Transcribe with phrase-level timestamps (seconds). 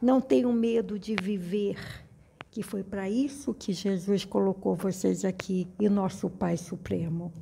[0.00, 1.78] Não tenham medo de viver,
[2.50, 7.32] que foi para isso que Jesus colocou vocês aqui e nosso Pai Supremo.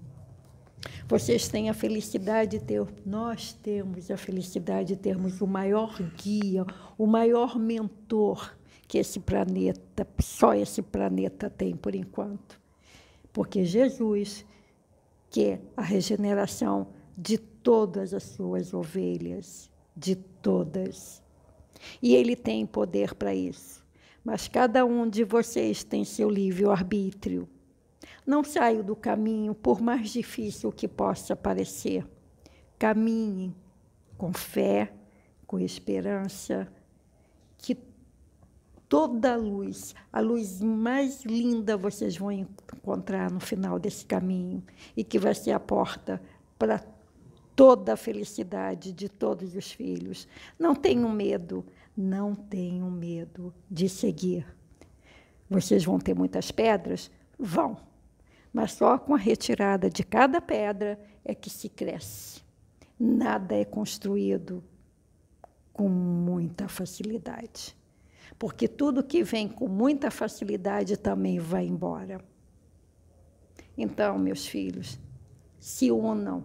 [1.09, 6.65] Vocês têm a felicidade de ter, nós temos a felicidade de termos o maior guia,
[6.97, 8.55] o maior mentor
[8.87, 12.61] que esse planeta, só esse planeta tem por enquanto.
[13.33, 14.45] Porque Jesus
[15.31, 21.24] quer a regeneração de todas as suas ovelhas, de todas.
[22.03, 23.85] E ele tem poder para isso.
[24.25, 27.49] Mas cada um de vocês tem seu livre-arbítrio.
[28.27, 32.07] Não saia do caminho, por mais difícil que possa parecer.
[32.79, 33.55] Caminhe
[34.17, 34.93] com fé,
[35.47, 36.67] com esperança,
[37.59, 37.77] que
[38.89, 44.63] toda a luz, a luz mais linda vocês vão encontrar no final desse caminho
[44.97, 46.23] e que vai ser a porta
[46.59, 46.83] para
[47.55, 50.27] toda a felicidade de todos os filhos.
[50.59, 51.65] Não tenham medo,
[51.97, 54.47] não tenham medo de seguir.
[55.49, 57.11] Vocês vão ter muitas pedras?
[57.39, 57.77] Vão.
[58.53, 62.43] Mas só com a retirada de cada pedra é que se cresce.
[62.99, 64.63] Nada é construído
[65.73, 67.77] com muita facilidade.
[68.39, 72.21] Porque tudo que vem com muita facilidade também vai embora.
[73.77, 74.99] Então, meus filhos,
[75.59, 76.45] se unam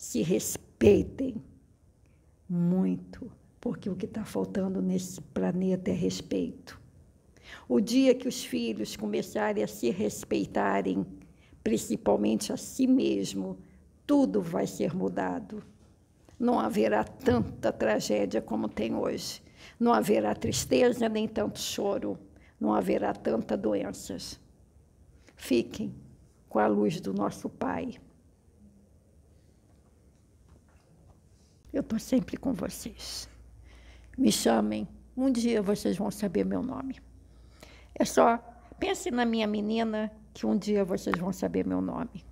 [0.00, 1.44] se respeitem
[2.48, 3.30] muito,
[3.60, 6.80] porque o que está faltando nesse planeta é respeito.
[7.68, 11.06] O dia que os filhos começarem a se respeitarem,
[11.62, 13.58] principalmente a si mesmo,
[14.06, 15.62] tudo vai ser mudado.
[16.38, 19.42] Não haverá tanta tragédia como tem hoje.
[19.78, 22.18] Não haverá tristeza nem tanto choro.
[22.58, 24.40] Não haverá tanta doenças.
[25.36, 25.94] Fiquem
[26.48, 28.00] com a luz do nosso Pai.
[31.72, 33.29] Eu estou sempre com vocês.
[34.16, 37.00] Me chamem, um dia vocês vão saber meu nome.
[37.94, 38.38] É só,
[38.78, 42.24] pense na minha menina, que um dia vocês vão saber meu nome.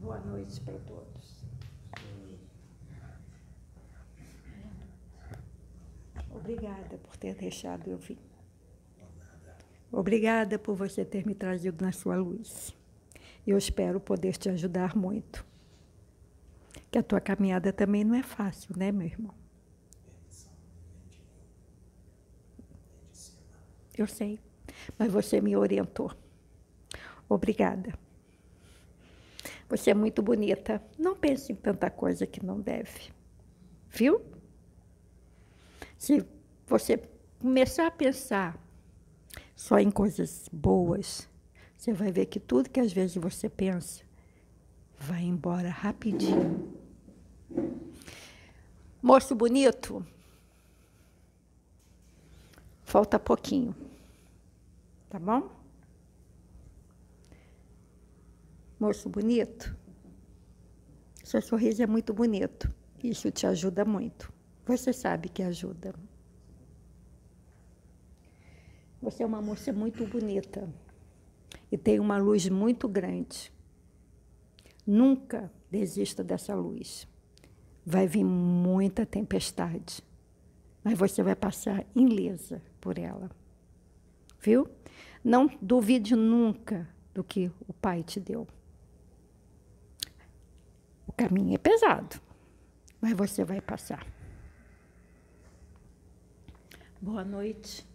[0.00, 1.44] Boa noite para todos.
[6.30, 8.18] Obrigada por ter deixado eu vir.
[9.92, 12.74] Obrigada por você ter me trazido na sua luz.
[13.46, 15.44] Eu espero poder te ajudar muito.
[16.90, 19.34] Que a tua caminhada também não é fácil, né, meu irmão?
[23.96, 24.40] Eu sei,
[24.98, 26.10] mas você me orientou.
[27.28, 27.92] Obrigada.
[29.68, 30.82] Você é muito bonita.
[30.98, 33.12] Não pense em tanta coisa que não deve.
[33.88, 34.20] Viu?
[35.96, 36.26] Se
[36.66, 36.98] você
[37.38, 38.58] começar a pensar
[39.54, 41.28] só em coisas boas,
[41.76, 44.02] você vai ver que tudo que às vezes você pensa
[44.98, 46.79] vai embora rapidinho.
[49.02, 50.06] Moço bonito,
[52.82, 53.74] falta pouquinho,
[55.08, 55.50] tá bom?
[58.78, 59.74] Moço bonito,
[61.30, 62.68] seu sorriso é muito bonito.
[63.02, 64.32] Isso te ajuda muito.
[64.66, 65.94] Você sabe que ajuda.
[69.00, 70.68] Você é uma moça muito bonita
[71.70, 73.52] e tem uma luz muito grande.
[74.86, 77.06] Nunca desista dessa luz.
[77.90, 80.00] Vai vir muita tempestade,
[80.84, 83.28] mas você vai passar ilesa por ela.
[84.38, 84.68] Viu?
[85.24, 88.46] Não duvide nunca do que o Pai te deu.
[91.04, 92.20] O caminho é pesado,
[93.00, 94.06] mas você vai passar.
[97.00, 97.89] Boa noite.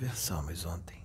[0.00, 1.04] Conversamos ontem.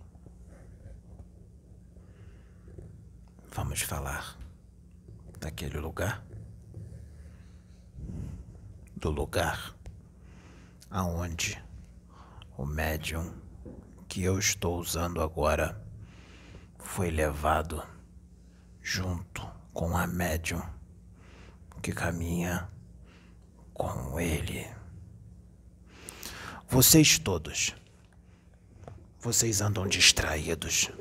[3.52, 4.38] Vamos falar
[5.38, 6.26] daquele lugar?
[8.96, 9.76] Do lugar
[10.90, 11.62] aonde
[12.58, 13.34] o médium
[14.08, 15.86] que eu estou usando agora
[16.80, 17.86] foi levado
[18.82, 20.64] junto com a médium
[21.82, 22.70] que caminha
[23.74, 24.66] com ele.
[26.70, 27.76] Vocês todos
[29.26, 30.92] vocês andam distraídos.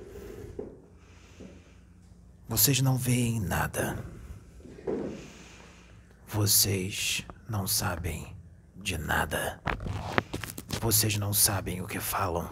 [2.49, 4.03] Vocês não veem nada.
[6.27, 8.35] Vocês não sabem
[8.77, 9.61] de nada.
[10.81, 12.49] Vocês não sabem o que falam.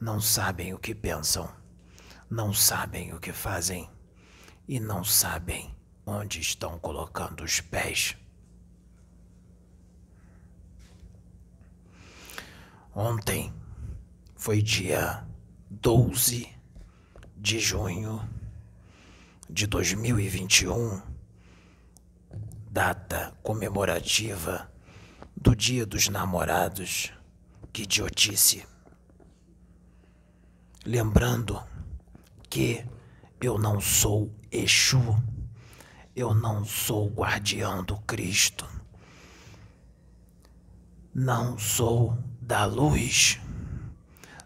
[0.00, 1.46] Não sabem o que pensam.
[2.30, 3.90] Não sabem o que fazem.
[4.66, 5.76] E não sabem
[6.06, 8.16] onde estão colocando os pés.
[12.94, 13.52] Ontem
[14.44, 15.26] foi dia
[15.70, 16.46] 12
[17.34, 18.20] de junho
[19.48, 21.00] de 2021,
[22.70, 24.70] data comemorativa
[25.34, 27.10] do Dia dos Namorados.
[27.72, 28.66] Que idiotice.
[30.84, 31.58] Lembrando
[32.50, 32.84] que
[33.40, 35.24] eu não sou Exu,
[36.14, 38.68] eu não sou guardião do Cristo,
[41.14, 43.40] não sou da luz,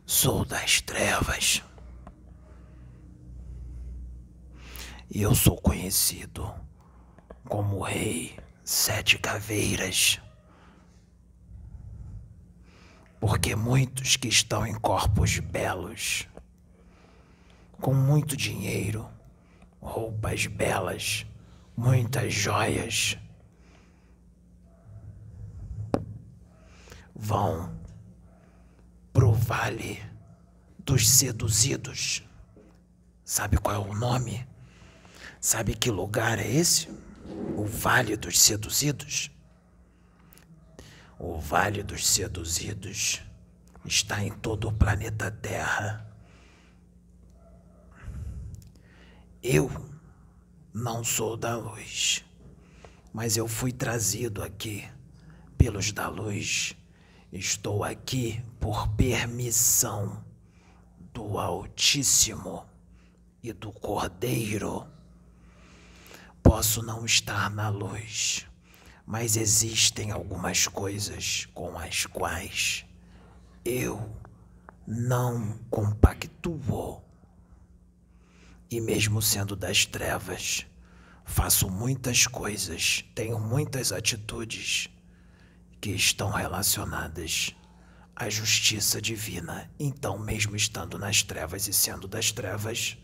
[0.08, 1.62] sou das trevas.
[5.10, 6.50] E eu sou conhecido
[7.46, 8.34] como Rei
[8.64, 10.18] Sete Caveiras.
[13.20, 16.26] Porque muitos que estão em corpos belos,
[17.78, 19.06] com muito dinheiro,
[19.78, 21.26] roupas belas,
[21.76, 23.18] muitas joias,
[27.14, 27.77] vão
[29.48, 30.04] vale
[30.78, 32.22] dos seduzidos.
[33.24, 34.46] Sabe qual é o nome?
[35.40, 36.86] Sabe que lugar é esse?
[37.56, 39.30] O Vale dos Seduzidos?
[41.18, 43.22] O Vale dos Seduzidos
[43.86, 46.06] está em todo o planeta Terra.
[49.42, 49.70] Eu
[50.74, 52.22] não sou da luz,
[53.14, 54.86] mas eu fui trazido aqui
[55.56, 56.77] pelos da luz
[57.30, 60.24] Estou aqui por permissão
[61.12, 62.64] do Altíssimo
[63.42, 64.88] e do Cordeiro.
[66.42, 68.46] Posso não estar na luz,
[69.04, 72.86] mas existem algumas coisas com as quais
[73.62, 74.10] eu
[74.86, 77.02] não compactuo.
[78.70, 80.64] E mesmo sendo das trevas,
[81.26, 84.88] faço muitas coisas, tenho muitas atitudes
[85.80, 87.54] que estão relacionadas
[88.14, 89.70] à justiça divina.
[89.78, 92.98] Então, mesmo estando nas trevas e sendo das trevas,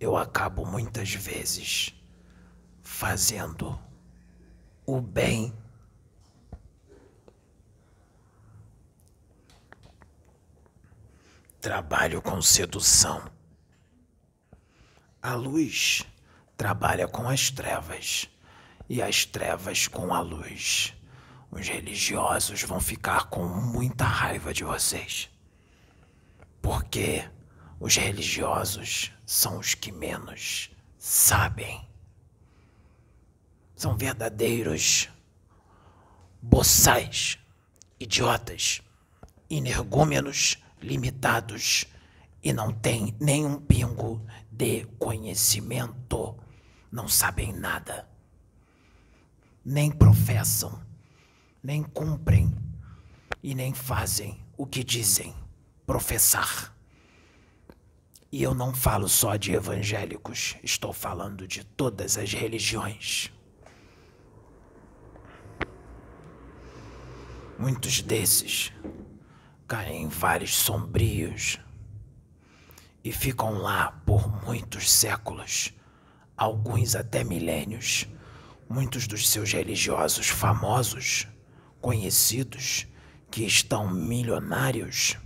[0.00, 1.94] eu acabo muitas vezes
[2.82, 3.78] fazendo
[4.84, 5.54] o bem.
[11.60, 13.28] Trabalho com sedução.
[15.20, 16.04] A luz
[16.56, 18.28] trabalha com as trevas
[18.88, 20.95] e as trevas com a luz.
[21.58, 25.30] Os religiosos vão ficar com muita raiva de vocês.
[26.60, 27.26] Porque
[27.80, 31.88] os religiosos são os que menos sabem.
[33.74, 35.08] São verdadeiros
[36.42, 37.38] boçais,
[37.98, 38.82] idiotas,
[39.48, 41.86] energúmenos, limitados
[42.42, 44.22] e não têm nenhum pingo
[44.52, 46.36] de conhecimento.
[46.92, 48.06] Não sabem nada.
[49.64, 50.85] Nem professam
[51.66, 52.56] nem cumprem
[53.42, 55.34] e nem fazem o que dizem
[55.84, 56.72] professar.
[58.30, 63.32] E eu não falo só de evangélicos, estou falando de todas as religiões.
[67.58, 68.72] Muitos desses
[69.66, 71.58] caem em vários sombrios
[73.02, 75.74] e ficam lá por muitos séculos,
[76.36, 78.06] alguns até milênios.
[78.68, 81.26] Muitos dos seus religiosos famosos
[81.80, 82.86] conhecidos
[83.30, 85.16] que estão milionários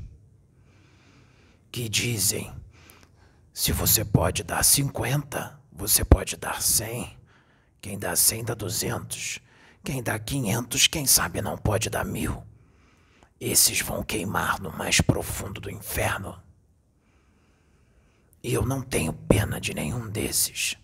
[1.71, 2.52] que dizem:
[3.52, 7.19] se você pode dar 50, você pode dar 100.
[7.80, 9.40] Quem dá 100 dá 200.
[9.83, 12.42] Quem dá 500, quem sabe não pode dar mil.
[13.40, 16.38] Esses vão queimar no mais profundo do inferno.
[18.42, 20.76] E eu não tenho pena de nenhum desses.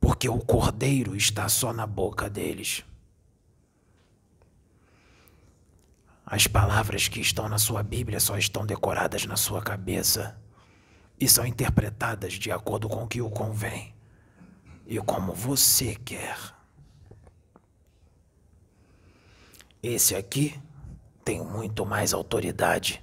[0.00, 2.84] Porque o cordeiro está só na boca deles.
[6.28, 10.36] As palavras que estão na sua Bíblia só estão decoradas na sua cabeça
[11.20, 13.94] e são interpretadas de acordo com o que o convém
[14.84, 16.36] e como você quer.
[19.80, 20.60] Esse aqui
[21.24, 23.00] tem muito mais autoridade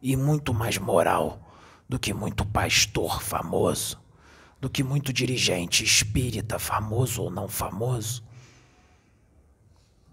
[0.00, 1.52] e muito mais moral
[1.86, 4.00] do que muito pastor famoso,
[4.58, 8.24] do que muito dirigente espírita famoso ou não famoso,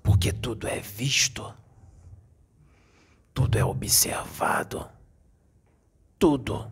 [0.04, 1.54] porque tudo é visto
[3.40, 4.86] tudo é observado.
[6.20, 6.70] Tudo.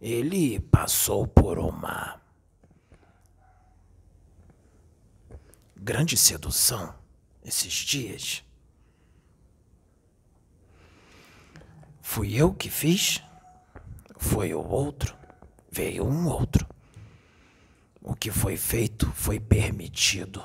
[0.00, 2.20] Ele passou por uma
[5.76, 6.92] grande sedução
[7.44, 8.44] esses dias.
[12.02, 13.22] Fui eu que fiz?
[14.16, 15.16] Foi o outro?
[15.70, 16.66] Veio um outro.
[18.02, 20.42] O que foi feito foi permitido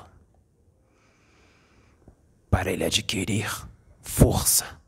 [2.48, 3.50] para ele adquirir
[4.00, 4.83] força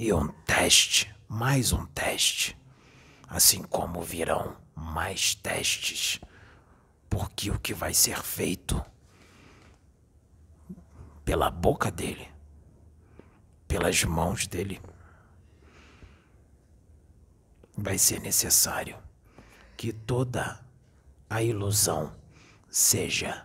[0.00, 2.56] E um teste, mais um teste,
[3.26, 6.20] assim como virão mais testes,
[7.10, 8.80] porque o que vai ser feito
[11.24, 12.28] pela boca dele,
[13.66, 14.80] pelas mãos dele,
[17.76, 18.96] vai ser necessário
[19.76, 20.64] que toda
[21.28, 22.16] a ilusão
[22.70, 23.44] seja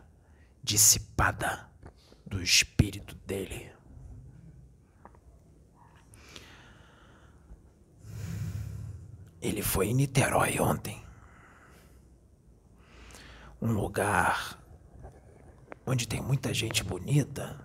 [0.63, 1.67] dissipada
[2.27, 3.72] do espírito dele.
[9.43, 11.05] Ele foi em Niterói ontem.
[13.61, 14.57] Um lugar
[15.85, 17.59] onde tem muita gente bonita,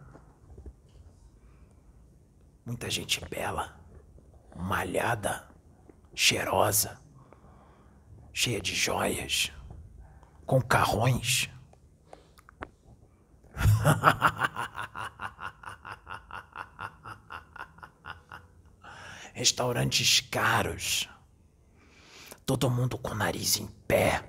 [2.67, 3.81] muita gente bela,
[4.57, 5.49] malhada,
[6.13, 7.01] cheirosa,
[8.33, 9.53] cheia de joias,
[10.45, 11.49] com carrões.
[19.33, 21.09] Restaurantes caros
[22.49, 24.25] Todo mundo com o nariz em pé,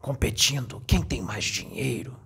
[0.00, 0.82] competindo.
[0.84, 2.18] Quem tem mais dinheiro,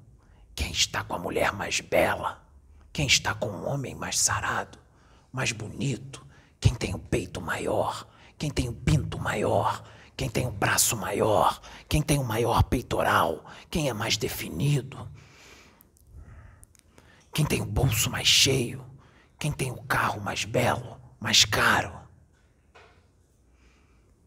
[0.55, 2.43] quem está com a mulher mais bela,
[2.91, 4.79] quem está com o homem mais sarado,
[5.31, 6.27] mais bonito,
[6.59, 9.85] quem tem o peito maior, quem tem o pinto maior,
[10.17, 15.07] quem tem o braço maior, quem tem o maior peitoral, quem é mais definido,
[17.35, 18.83] quem tem o bolso mais cheio,
[19.39, 22.08] quem tem o carro mais belo, mais caro.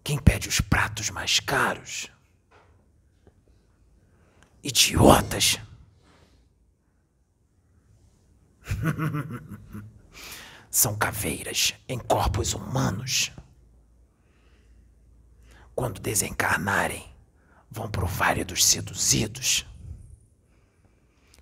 [0.04, 2.10] Quem pede os pratos mais caros?
[4.64, 5.60] Idiotas!
[10.70, 13.32] São caveiras em corpos humanos.
[15.76, 17.14] Quando desencarnarem,
[17.70, 19.66] vão pro Vale dos Seduzidos.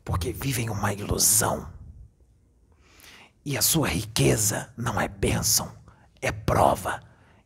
[0.04, 1.72] Porque vivem uma ilusão.
[3.46, 5.76] E a sua riqueza não é bênção,
[6.22, 7.02] é prova.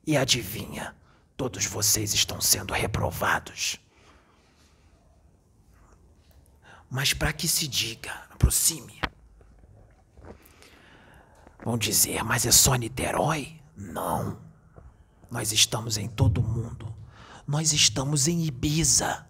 [0.06, 0.96] E adivinha?
[1.36, 3.80] Todos vocês estão sendo reprovados.
[6.90, 9.02] Mas para que se diga, aproxime.
[11.64, 13.60] Vão dizer, mas é só Niterói?
[13.76, 14.40] Não.
[15.32, 16.94] Nós estamos em todo o mundo.
[17.48, 19.28] Nós estamos em Ibiza.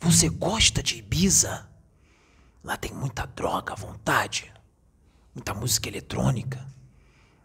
[0.00, 1.68] Você gosta de Ibiza?
[2.62, 4.52] Lá tem muita droga à vontade,
[5.34, 6.66] muita música eletrônica,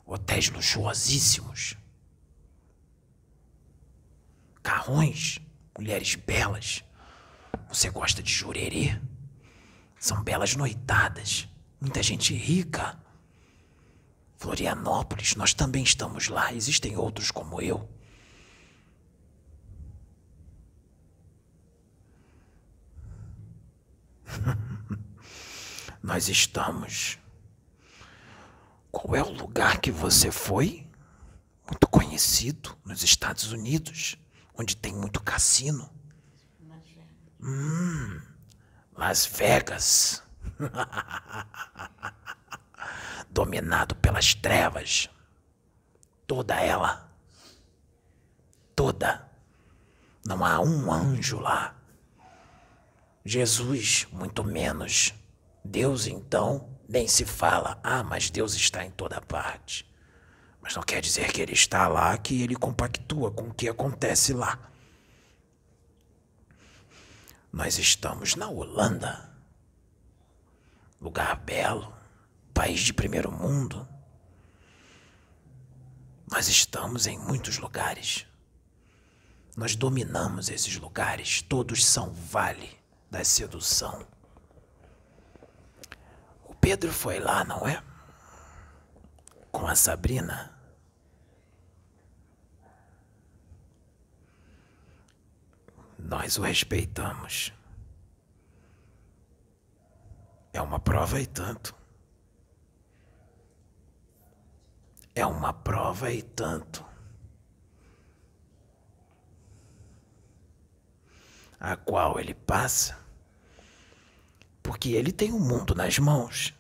[0.05, 1.77] hotéis luxuosíssimos
[4.63, 5.39] carrões,
[5.77, 6.84] mulheres belas.
[7.67, 9.00] Você gosta de jurerê?
[10.00, 11.48] São belas noitadas,
[11.79, 12.98] muita gente rica.
[14.38, 17.88] Florianópolis, nós também estamos lá, existem outros como eu.
[26.01, 27.20] nós estamos.
[28.91, 30.86] Qual é o lugar que você foi?
[31.65, 34.17] Muito conhecido nos Estados Unidos
[34.57, 35.89] onde tem muito cassino.
[37.41, 38.22] Hum,
[38.95, 40.24] Las Vegas.
[43.29, 45.10] Dominado pelas trevas.
[46.25, 47.12] Toda ela.
[48.75, 49.29] Toda.
[50.25, 51.75] Não há um anjo lá.
[53.25, 55.13] Jesus, muito menos.
[55.63, 57.79] Deus, então, nem se fala.
[57.83, 59.89] Ah, mas Deus está em toda parte.
[60.63, 64.32] Mas não quer dizer que ele está lá, que ele compactua com o que acontece
[64.32, 64.58] lá.
[67.51, 69.29] Nós estamos na Holanda,
[71.01, 71.93] lugar belo,
[72.53, 73.86] país de primeiro mundo.
[76.32, 78.25] Nós estamos em muitos lugares.
[79.58, 82.79] Nós dominamos esses lugares, todos são vale
[83.12, 84.08] da sedução.
[86.46, 87.84] O Pedro foi lá, não é?
[89.51, 90.52] Com a Sabrina.
[96.03, 97.53] Nós o respeitamos.
[100.51, 101.74] É uma prova e tanto.
[105.15, 106.86] É uma prova e tanto.
[111.57, 113.00] A qual ele passa,
[114.62, 116.53] porque ele tem o mundo nas mãos.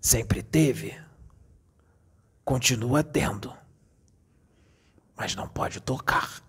[0.00, 1.00] Sempre teve,
[2.44, 3.56] continua tendo,
[5.16, 6.42] mas não pode tocar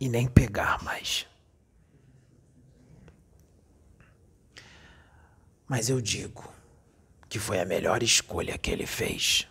[0.00, 1.26] e nem pegar mais.
[5.66, 6.50] Mas eu digo
[7.28, 9.46] que foi a melhor escolha que ele fez,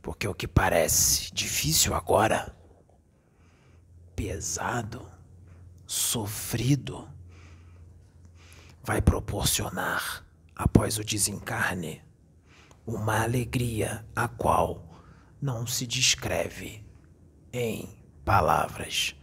[0.00, 2.56] porque o que parece difícil agora,
[4.16, 5.06] pesado,
[5.86, 7.06] sofrido,
[8.82, 10.24] vai proporcionar,
[10.56, 12.02] após o desencarne,
[12.86, 14.82] uma alegria a qual
[15.40, 16.84] não se descreve
[17.52, 19.14] em palavras,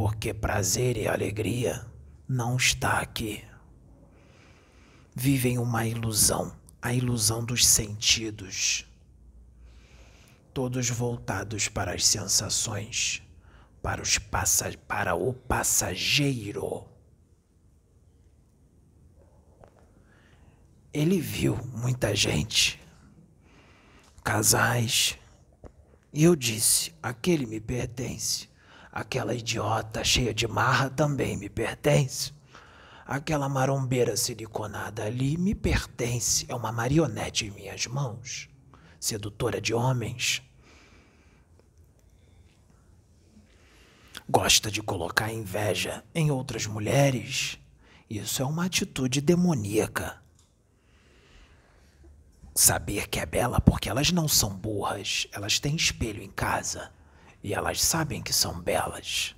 [0.00, 1.86] porque prazer e alegria
[2.26, 3.44] não está aqui.
[5.14, 8.86] Vivem uma ilusão, a ilusão dos sentidos,
[10.54, 13.22] todos voltados para as sensações,
[13.82, 16.88] para, os passa para o passageiro.
[20.94, 22.80] Ele viu muita gente,
[24.24, 25.18] casais,
[26.10, 28.49] e eu disse: aquele me pertence.
[28.92, 32.32] Aquela idiota cheia de marra também me pertence.
[33.06, 36.44] Aquela marombeira siliconada ali me pertence.
[36.48, 38.48] É uma marionete em minhas mãos,
[38.98, 40.42] sedutora de homens.
[44.28, 47.58] Gosta de colocar inveja em outras mulheres.
[48.08, 50.20] Isso é uma atitude demoníaca
[52.52, 56.92] saber que é bela porque elas não são burras, elas têm espelho em casa
[57.42, 59.34] e elas sabem que são belas.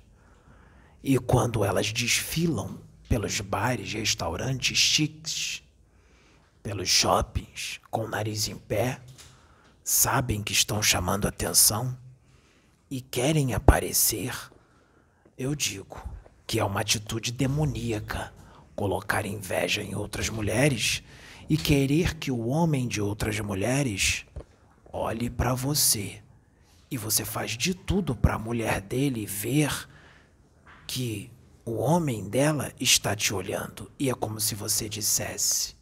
[1.03, 2.79] E quando elas desfilam
[3.09, 5.61] pelos bares, restaurantes chiques,
[6.61, 9.01] pelos shoppings, com o nariz em pé,
[9.83, 11.97] sabem que estão chamando atenção
[12.89, 14.33] e querem aparecer,
[15.37, 16.01] eu digo
[16.47, 18.33] que é uma atitude demoníaca
[18.75, 21.03] colocar inveja em outras mulheres
[21.49, 24.25] e querer que o homem de outras mulheres
[24.91, 26.22] olhe para você.
[26.93, 29.89] E você faz de tudo para a mulher dele ver
[30.85, 31.31] que
[31.65, 33.91] o homem dela está te olhando.
[33.97, 35.75] E é como se você dissesse: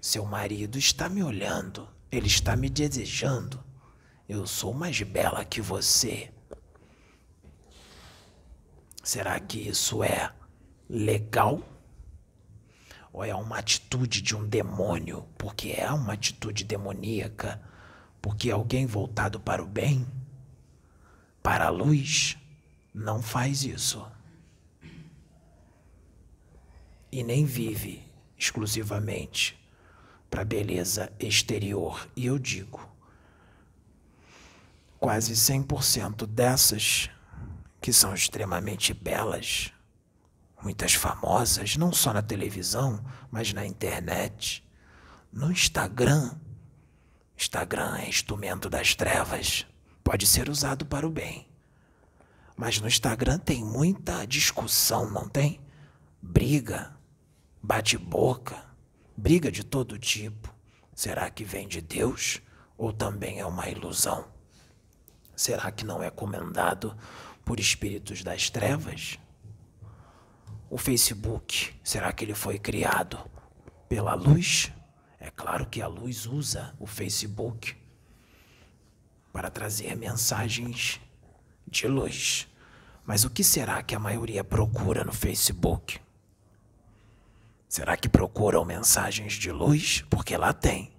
[0.00, 3.62] Seu marido está me olhando, ele está me desejando.
[4.28, 6.32] Eu sou mais bela que você.
[9.00, 10.32] Será que isso é
[10.90, 11.62] legal?
[13.12, 17.60] ou é uma atitude de um demônio, porque é uma atitude demoníaca,
[18.22, 20.06] porque alguém voltado para o bem,
[21.42, 22.36] para a luz,
[22.94, 24.06] não faz isso.
[27.10, 28.02] E nem vive
[28.38, 29.58] exclusivamente
[30.30, 32.08] para a beleza exterior.
[32.16, 32.88] E eu digo,
[34.98, 37.10] quase 100% dessas
[37.80, 39.72] que são extremamente belas
[40.62, 44.64] muitas famosas, não só na televisão, mas na internet,
[45.32, 46.30] no Instagram.
[47.36, 49.66] Instagram é instrumento das trevas,
[50.02, 51.48] pode ser usado para o bem.
[52.56, 55.60] Mas no Instagram tem muita discussão, não tem?
[56.20, 56.94] Briga,
[57.62, 58.64] bate-boca,
[59.16, 60.54] briga de todo tipo.
[60.94, 62.40] Será que vem de Deus
[62.76, 64.26] ou também é uma ilusão?
[65.34, 66.96] Será que não é comandado
[67.44, 69.18] por espíritos das trevas?
[70.68, 73.18] O Facebook, será que ele foi criado
[73.88, 74.70] pela luz?
[75.18, 77.76] É claro que a luz usa o Facebook
[79.32, 81.00] para trazer mensagens
[81.66, 82.48] de luz.
[83.04, 85.98] Mas o que será que a maioria procura no Facebook?
[87.68, 90.04] Será que procuram mensagens de luz?
[90.10, 90.92] Porque lá tem.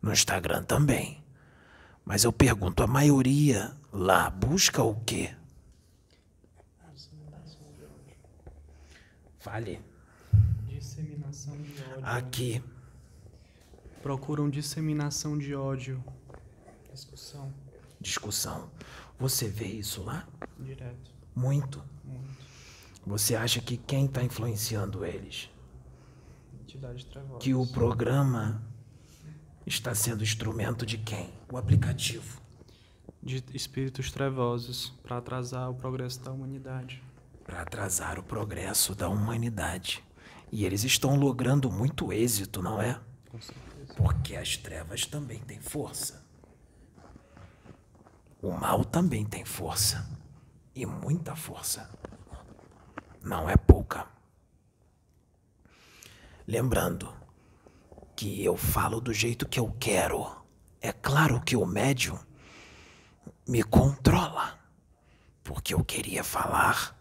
[0.00, 1.22] No Instagram também.
[2.04, 5.34] Mas eu pergunto, a maioria lá busca o quê?
[9.38, 9.82] Fale.
[10.66, 12.04] Disseminação de ódio.
[12.04, 12.62] Aqui.
[14.02, 16.02] Procuram disseminação de ódio.
[16.92, 17.52] Discussão.
[18.00, 18.70] Discussão.
[19.18, 20.26] Você vê isso lá?
[20.58, 21.10] Direto.
[21.34, 21.82] Muito.
[22.04, 22.40] Muito.
[23.06, 25.50] Você acha que quem está influenciando eles?
[26.62, 27.38] Entidade trevosa.
[27.38, 28.62] Que o programa
[29.66, 31.32] está sendo instrumento de quem?
[31.50, 32.40] O aplicativo.
[33.22, 37.02] De espíritos trevosos para atrasar o progresso da humanidade
[37.50, 40.04] para atrasar o progresso da humanidade.
[40.52, 43.00] E eles estão logrando muito êxito, não é?
[43.28, 43.69] Com certeza.
[44.02, 46.24] Porque as trevas também têm força.
[48.40, 50.08] O mal também tem força.
[50.74, 51.90] E muita força.
[53.22, 54.06] Não é pouca.
[56.46, 57.14] Lembrando
[58.16, 60.34] que eu falo do jeito que eu quero.
[60.80, 62.18] É claro que o médium
[63.46, 64.58] me controla.
[65.44, 66.98] Porque eu queria falar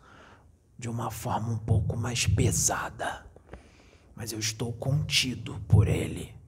[0.77, 3.25] de uma forma um pouco mais pesada,
[4.15, 6.38] mas eu estou contido por ele.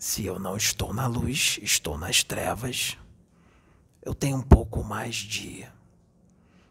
[0.00, 2.98] Se eu não estou na luz, estou nas trevas,
[4.02, 5.64] eu tenho um pouco mais de,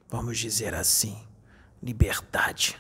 [0.10, 1.18] vamos dizer assim,
[1.82, 2.78] liberdade.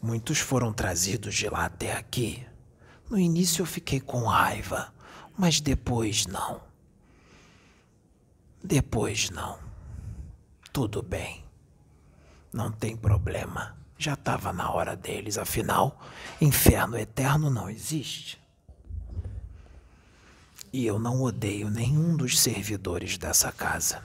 [0.00, 2.46] Muitos foram trazidos de lá até aqui.
[3.10, 4.94] No início eu fiquei com raiva
[5.36, 6.60] mas depois não.
[8.62, 9.58] Depois não.
[10.72, 11.44] Tudo bem.
[12.52, 13.76] Não tem problema.
[14.04, 15.98] Já estava na hora deles, afinal,
[16.38, 18.38] inferno eterno não existe.
[20.70, 24.04] E eu não odeio nenhum dos servidores dessa casa.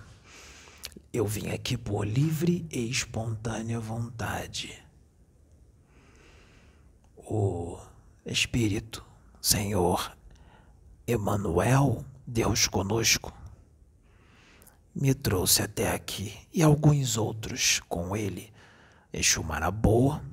[1.11, 4.81] Eu vim aqui por livre e espontânea vontade.
[7.17, 7.77] O
[8.25, 9.05] Espírito,
[9.41, 10.15] Senhor
[11.05, 13.33] Emanuel, Deus conosco,
[14.95, 18.57] me trouxe até aqui e alguns outros com ele.
[19.11, 20.23] Exu Maraboa,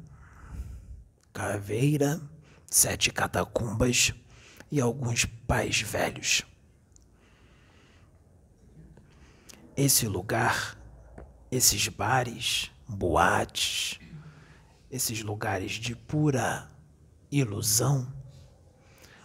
[1.32, 2.20] Caveira,
[2.70, 4.12] Sete Catacumbas
[4.70, 6.42] e alguns pais velhos.
[9.76, 10.76] Esse lugar,
[11.50, 13.98] esses bares, boates,
[14.90, 16.68] esses lugares de pura
[17.30, 18.10] ilusão,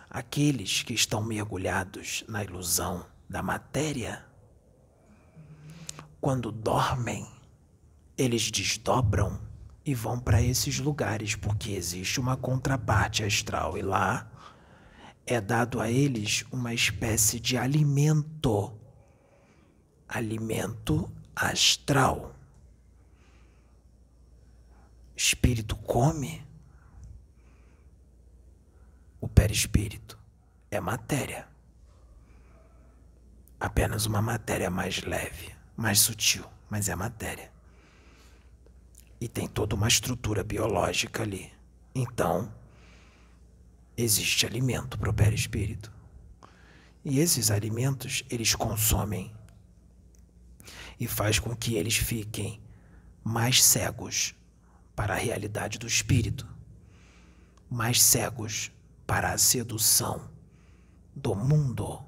[0.10, 4.26] aqueles que estão mergulhados na ilusão da matéria,
[6.20, 7.26] quando dormem,
[8.18, 9.40] eles desdobram
[9.86, 14.30] e vão para esses lugares porque existe uma contraparte astral e lá
[15.26, 18.78] é dado a eles uma espécie de alimento
[20.12, 22.36] alimento astral.
[25.16, 26.46] Espírito come.
[29.22, 30.18] O perispírito
[30.70, 31.48] é matéria.
[33.60, 37.52] Apenas uma matéria mais leve, mais sutil, mas é matéria.
[39.22, 41.54] E tem toda uma estrutura biológica ali.
[41.94, 42.52] Então,
[43.96, 45.92] existe alimento para o perispírito.
[47.06, 49.32] E esses alimentos eles consomem
[51.00, 52.62] e faz com que eles fiquem
[53.24, 54.36] mais cegos
[54.96, 56.48] para a realidade do espírito,
[57.70, 58.72] mais cegos
[59.08, 60.30] para a sedução
[61.16, 62.04] do mundo,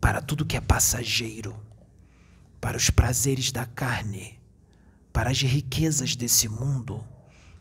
[0.00, 1.54] para tudo que é passageiro,
[2.60, 4.37] para os prazeres da carne,
[5.18, 7.04] para as riquezas desse mundo,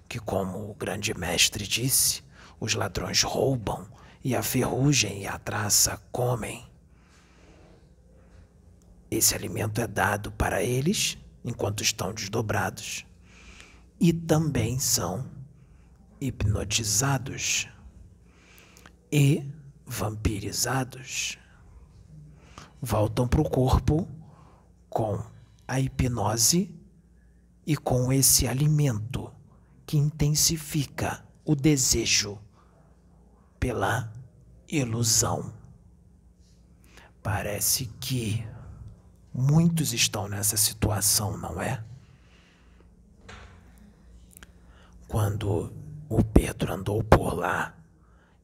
[0.07, 2.21] que, como o grande mestre disse,
[2.59, 3.87] os ladrões roubam
[4.23, 6.69] e a ferrugem e a traça comem.
[9.09, 13.07] Esse alimento é dado para eles enquanto estão desdobrados
[13.99, 15.27] e também são
[16.21, 17.67] hipnotizados
[19.11, 19.43] e
[19.83, 21.39] vampirizados.
[22.79, 24.07] Voltam para o corpo
[24.91, 25.25] com
[25.67, 26.76] a hipnose
[27.67, 29.31] e com esse alimento
[29.85, 32.39] que intensifica o desejo
[33.59, 34.11] pela
[34.67, 35.53] ilusão.
[37.21, 38.43] Parece que
[39.39, 41.83] Muitos estão nessa situação, não é?
[45.07, 45.71] Quando
[46.09, 47.75] o Pedro andou por lá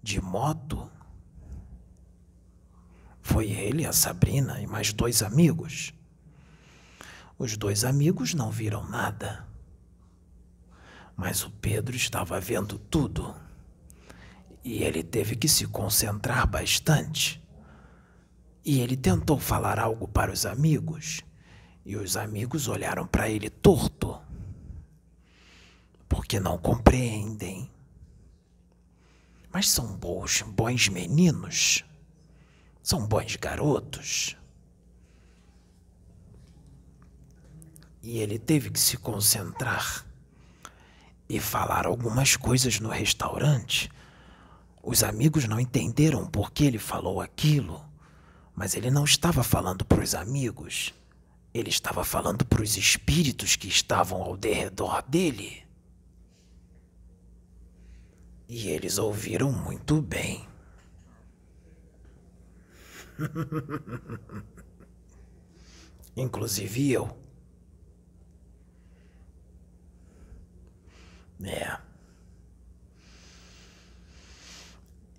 [0.04, 0.88] de moto,
[3.24, 5.96] foi ele, a Sabrina e mais dois amigos.
[7.38, 9.48] Os dois amigos não viram nada.
[11.16, 13.36] Mas o Pedro estava vendo tudo.
[14.64, 17.44] E ele teve que se concentrar bastante.
[18.66, 21.22] E ele tentou falar algo para os amigos,
[21.86, 24.22] e os amigos olharam para ele torto,
[26.08, 27.70] porque não compreendem.
[29.52, 31.84] Mas são bons, bons meninos,
[32.82, 34.38] são bons garotos.
[38.04, 40.06] E ele teve que se concentrar
[41.28, 43.90] e falar algumas coisas no restaurante.
[44.84, 47.84] Os amigos não entenderam por que ele falou aquilo
[48.56, 50.94] mas ele não estava falando para os amigos.
[51.54, 55.64] Ele estava falando para os espíritos que estavam ao derredor dele.
[58.48, 60.48] E eles ouviram muito bem.
[66.16, 67.23] Inclusive eu.
[71.44, 71.78] É.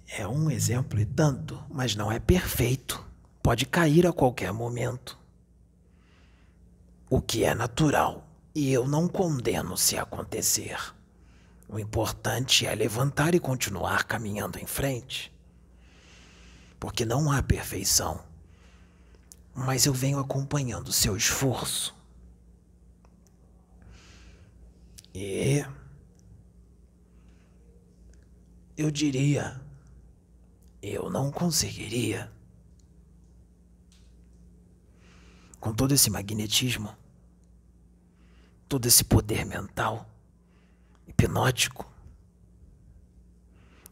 [0.08, 3.04] É um exemplo e tanto, mas não é perfeito
[3.44, 5.18] pode cair a qualquer momento.
[7.10, 10.78] O que é natural, e eu não condeno se acontecer.
[11.68, 15.30] O importante é levantar e continuar caminhando em frente.
[16.80, 18.24] Porque não há perfeição.
[19.54, 21.94] Mas eu venho acompanhando seu esforço.
[25.14, 25.62] E.
[28.76, 29.60] Eu diria.
[30.82, 32.32] Eu não conseguiria.
[35.64, 36.94] com todo esse magnetismo,
[38.68, 40.06] todo esse poder mental,
[41.08, 41.90] hipnótico,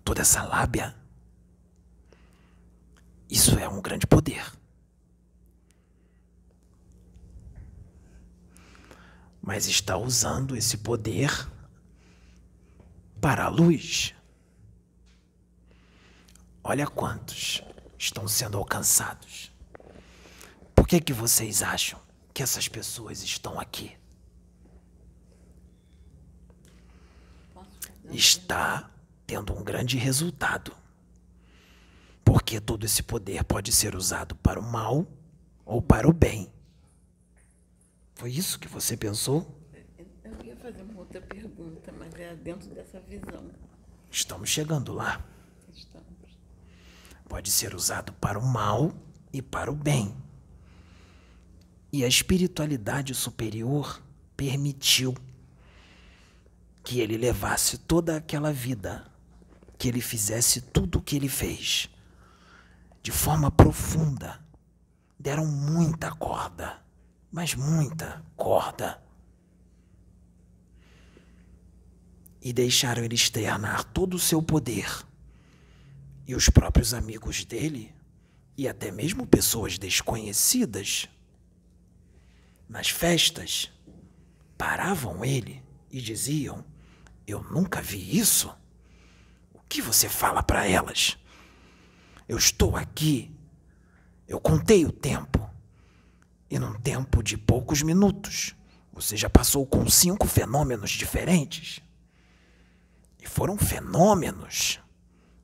[0.05, 0.95] toda essa lábia.
[3.27, 4.53] Isso é um grande poder.
[9.42, 11.49] mas está usando esse poder
[13.21, 14.14] para a luz.
[16.64, 17.61] Olha quantos
[17.98, 19.51] estão sendo alcançados.
[20.75, 22.01] Por que, que vocês acham
[22.33, 23.96] que essas pessoas estão aqui?
[28.12, 28.90] Está
[29.27, 30.77] tendo um grande resultado.
[32.25, 35.07] Porque todo esse poder pode ser usado para o mal
[35.64, 36.53] ou para o bem.
[38.14, 39.59] Foi isso que você pensou?
[40.22, 43.51] Eu ia fazer uma outra pergunta, mas é dentro dessa visão.
[44.09, 45.25] Estamos chegando lá.
[47.33, 48.92] Pode ser usado para o mal
[49.33, 50.14] e para o bem.
[51.90, 54.03] E a espiritualidade superior
[54.37, 55.16] permitiu
[56.85, 59.11] que ele levasse toda aquela vida,
[59.79, 61.88] que ele fizesse tudo o que ele fez,
[63.03, 64.38] de forma profunda.
[65.18, 66.83] Deram muita corda,
[67.33, 69.03] mas muita corda.
[72.42, 75.11] E deixaram ele externar todo o seu poder.
[76.26, 77.94] E os próprios amigos dele,
[78.56, 81.08] e até mesmo pessoas desconhecidas,
[82.68, 83.70] nas festas,
[84.56, 86.64] paravam ele e diziam:
[87.26, 88.54] Eu nunca vi isso.
[89.52, 91.18] O que você fala para elas?
[92.28, 93.30] Eu estou aqui.
[94.26, 95.50] Eu contei o tempo.
[96.48, 98.54] E num tempo de poucos minutos,
[98.92, 101.80] você já passou com cinco fenômenos diferentes.
[103.18, 104.80] E foram fenômenos,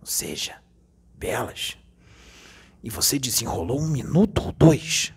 [0.00, 0.60] ou seja,
[1.18, 1.76] belas.
[2.82, 5.12] E você desenrolou um minuto ou dois.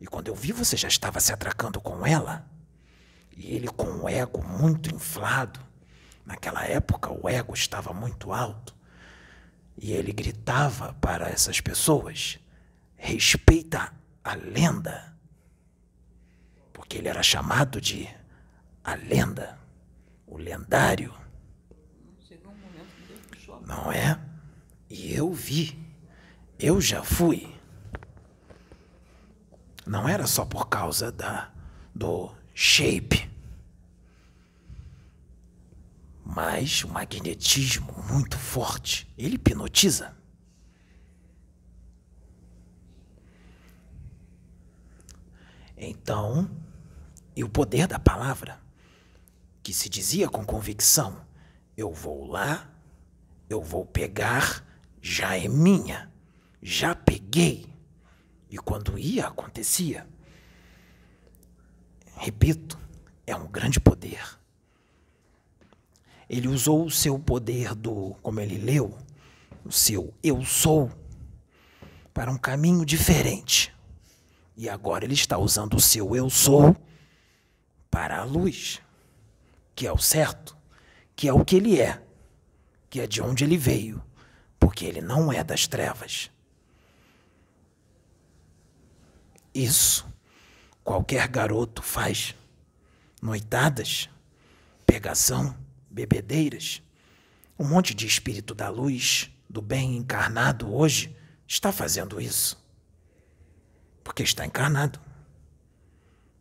[0.00, 2.48] E quando eu vi, você já estava se atracando com ela.
[3.36, 5.60] E ele com o ego muito inflado.
[6.24, 8.74] Naquela época, o ego estava muito alto.
[9.76, 12.38] E ele gritava para essas pessoas:
[12.96, 13.92] respeita
[14.22, 15.14] a lenda.
[16.72, 18.08] Porque ele era chamado de
[18.82, 19.58] a lenda,
[20.26, 21.12] o lendário.
[22.26, 24.33] Chegou um momento que Deus puxou a Não é?
[24.88, 25.78] E eu vi.
[26.58, 27.52] Eu já fui.
[29.86, 31.52] Não era só por causa da
[31.94, 33.30] do shape.
[36.24, 40.16] Mas o magnetismo muito forte, ele hipnotiza.
[45.76, 46.50] Então,
[47.36, 48.58] e o poder da palavra,
[49.62, 51.24] que se dizia com convicção:
[51.76, 52.70] eu vou lá,
[53.50, 54.64] eu vou pegar,
[55.06, 56.10] já é minha,
[56.62, 57.66] já peguei.
[58.48, 60.08] E quando ia, acontecia.
[62.16, 62.78] Repito,
[63.26, 64.40] é um grande poder.
[66.26, 68.96] Ele usou o seu poder do, como ele leu,
[69.62, 70.90] o seu eu sou,
[72.14, 73.74] para um caminho diferente.
[74.56, 76.74] E agora ele está usando o seu eu sou
[77.90, 78.80] para a luz,
[79.74, 80.56] que é o certo,
[81.14, 82.02] que é o que ele é,
[82.88, 84.02] que é de onde ele veio,
[84.64, 86.30] porque ele não é das trevas.
[89.54, 90.10] Isso
[90.82, 92.34] qualquer garoto faz.
[93.20, 94.08] Noitadas,
[94.86, 95.54] pegação,
[95.90, 96.82] bebedeiras.
[97.58, 101.14] Um monte de espírito da luz, do bem encarnado hoje,
[101.46, 102.58] está fazendo isso.
[104.02, 104.98] Porque está encarnado.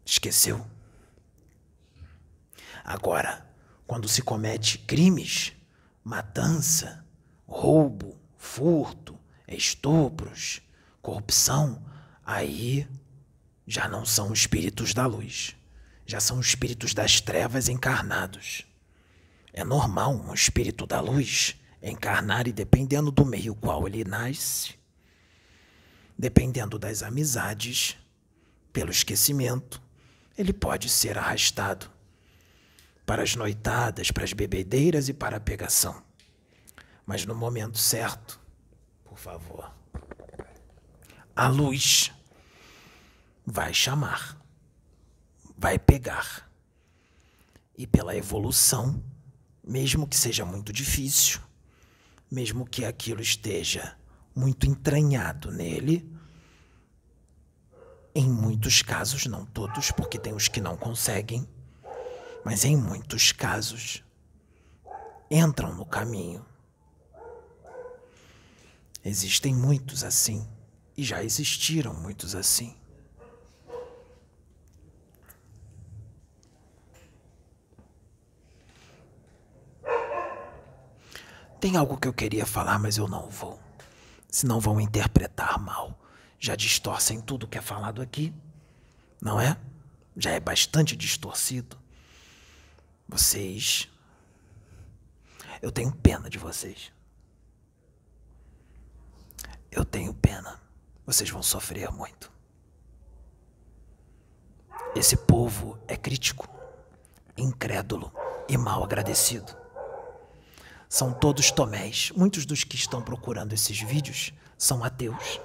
[0.06, 0.66] Esqueceu.
[2.86, 3.46] Agora,
[3.86, 5.52] quando se comete crimes,
[6.06, 7.03] matança,
[7.54, 9.16] roubo, furto,
[9.48, 10.60] estupros,
[11.04, 11.86] corrupção,
[12.26, 12.88] aí
[13.68, 15.56] já não são espíritos da luz,
[16.04, 18.66] já são espíritos das trevas encarnados.
[19.54, 24.74] É normal um espírito da luz encarnar e dependendo do meio qual ele nasce,
[26.18, 27.96] dependendo das amizades,
[28.74, 29.80] pelo esquecimento,
[30.36, 31.88] ele pode ser arrastado
[33.06, 36.02] para as noitadas, para as bebedeiras e para a pegação.
[37.06, 38.40] Mas no momento certo,
[39.04, 39.74] por favor,
[41.36, 42.12] a luz
[43.46, 44.38] vai chamar,
[45.58, 46.50] vai pegar.
[47.78, 49.04] E pela evolução,
[49.64, 51.40] mesmo que seja muito difícil,
[52.30, 53.98] mesmo que aquilo esteja
[54.36, 56.12] muito entranhado nele,
[58.16, 61.48] em muitos casos, não todos, porque tem os que não conseguem,
[62.46, 64.04] mas em muitos casos,
[65.30, 66.46] entram no caminho.
[69.04, 70.48] Existem muitos assim,
[70.96, 72.76] e já existiram muitos assim.
[81.60, 83.60] Tem algo que eu queria falar, mas eu não vou.
[84.30, 86.00] Senão vão interpretar mal.
[86.40, 88.34] Já distorcem tudo que é falado aqui,
[89.22, 89.58] não é?
[90.16, 91.78] já é bastante distorcido.
[93.08, 93.90] Vocês.
[95.62, 96.92] Eu tenho pena de vocês.
[99.76, 100.62] Eu tenho pena.
[101.04, 102.32] Vocês vão sofrer muito.
[104.96, 106.48] Esse povo é crítico,
[107.36, 108.14] incrédulo
[108.48, 109.58] e mal agradecido.
[110.88, 112.12] São todos tomés.
[112.16, 115.42] Muitos dos que estão procurando esses vídeos são ateus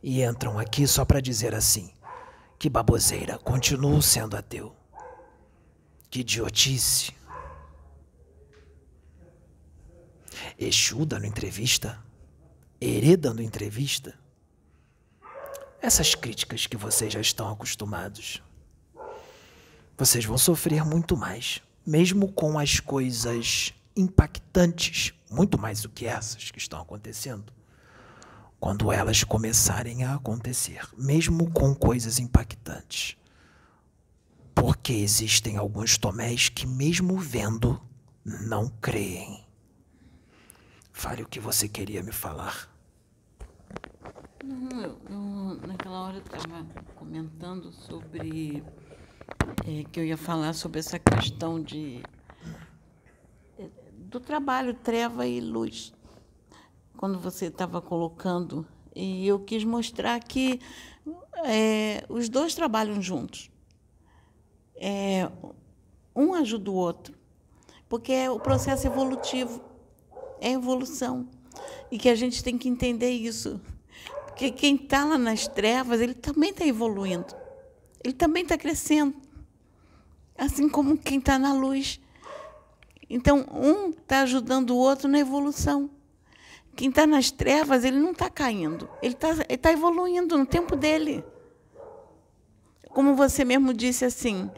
[0.00, 1.92] e entram aqui só para dizer assim:
[2.60, 4.76] que baboseira, continuo sendo ateu.
[6.08, 7.12] Que idiotice.
[10.56, 12.05] Exu dando entrevista?
[12.80, 14.14] Herê dando entrevista?
[15.80, 18.42] Essas críticas que vocês já estão acostumados.
[19.96, 26.50] Vocês vão sofrer muito mais, mesmo com as coisas impactantes, muito mais do que essas
[26.50, 27.56] que estão acontecendo
[28.58, 33.16] quando elas começarem a acontecer, mesmo com coisas impactantes.
[34.54, 37.80] Porque existem alguns tomés que, mesmo vendo,
[38.24, 39.45] não creem.
[40.96, 42.74] Fale o que você queria me falar.
[44.42, 48.64] Não, eu, eu, naquela hora estava comentando sobre.
[49.66, 52.02] É, que eu ia falar sobre essa questão de.
[53.58, 55.92] É, do trabalho, treva e luz
[56.96, 60.58] quando você estava colocando, e eu quis mostrar que
[61.44, 63.50] é, os dois trabalham juntos.
[64.74, 65.30] É,
[66.14, 67.14] um ajuda o outro,
[67.86, 69.75] porque é o processo evolutivo,
[70.40, 71.28] é evolução.
[71.90, 73.60] E que a gente tem que entender isso.
[74.26, 77.34] Porque quem está lá nas trevas, ele também está evoluindo,
[78.04, 79.14] ele também está crescendo,
[80.36, 81.98] assim como quem está na luz.
[83.08, 85.88] Então, um está ajudando o outro na evolução.
[86.74, 91.24] Quem está nas trevas, ele não está caindo, ele está tá evoluindo no tempo dele.
[92.90, 94.50] Como você mesmo disse assim,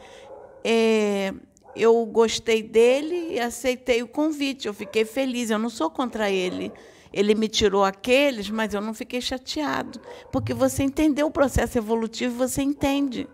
[0.61, 1.33] é,
[1.75, 6.71] eu gostei dele e aceitei o convite, eu fiquei feliz, eu não sou contra ele.
[7.11, 9.99] Ele me tirou aqueles, mas eu não fiquei chateado,
[10.31, 13.27] porque você entendeu o processo evolutivo, você entende.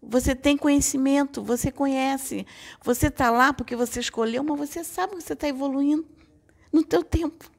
[0.00, 2.46] Você tem conhecimento, você conhece.
[2.84, 6.06] Você está lá porque você escolheu, mas você sabe que você está evoluindo
[6.72, 7.50] no teu tempo.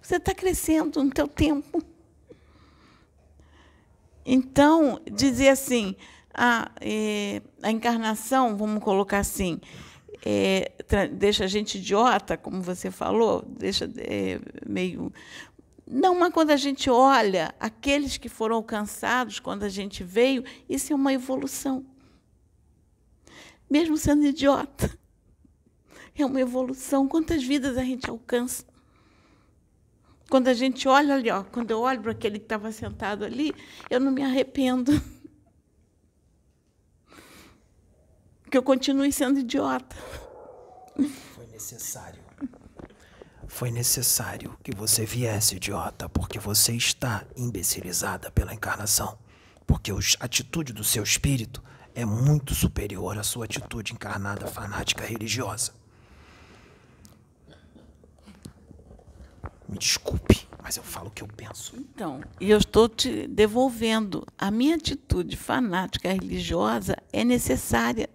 [0.00, 1.80] Você está crescendo no teu tempo.
[4.26, 5.96] Então, dizer assim,
[6.34, 9.60] a, é, a encarnação, vamos colocar assim,
[10.24, 10.70] é,
[11.12, 15.12] deixa a gente idiota, como você falou, deixa é, meio.
[15.86, 20.92] Não, mas quando a gente olha aqueles que foram alcançados quando a gente veio, isso
[20.92, 21.84] é uma evolução.
[23.68, 24.96] Mesmo sendo idiota,
[26.16, 27.08] é uma evolução.
[27.08, 28.64] Quantas vidas a gente alcança?
[30.30, 33.52] Quando a gente olha ali, ó, quando eu olho para aquele que estava sentado ali,
[33.90, 34.92] eu não me arrependo.
[38.52, 39.96] Que eu continue sendo idiota.
[41.34, 42.22] Foi necessário.
[43.48, 49.18] Foi necessário que você viesse, idiota, porque você está imbecilizada pela encarnação.
[49.66, 55.72] Porque a atitude do seu espírito é muito superior à sua atitude encarnada fanática religiosa.
[59.66, 61.74] Me desculpe, mas eu falo o que eu penso.
[61.74, 64.26] Então, e eu estou te devolvendo.
[64.36, 68.10] A minha atitude fanática religiosa é necessária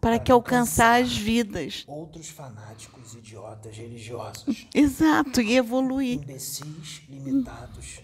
[0.00, 1.84] para, que alcançar as vidas.
[1.86, 4.66] Outros fanáticos idiotas religiosos.
[4.74, 6.22] Exato, e evoluir.
[6.22, 8.00] Imbecis limitados.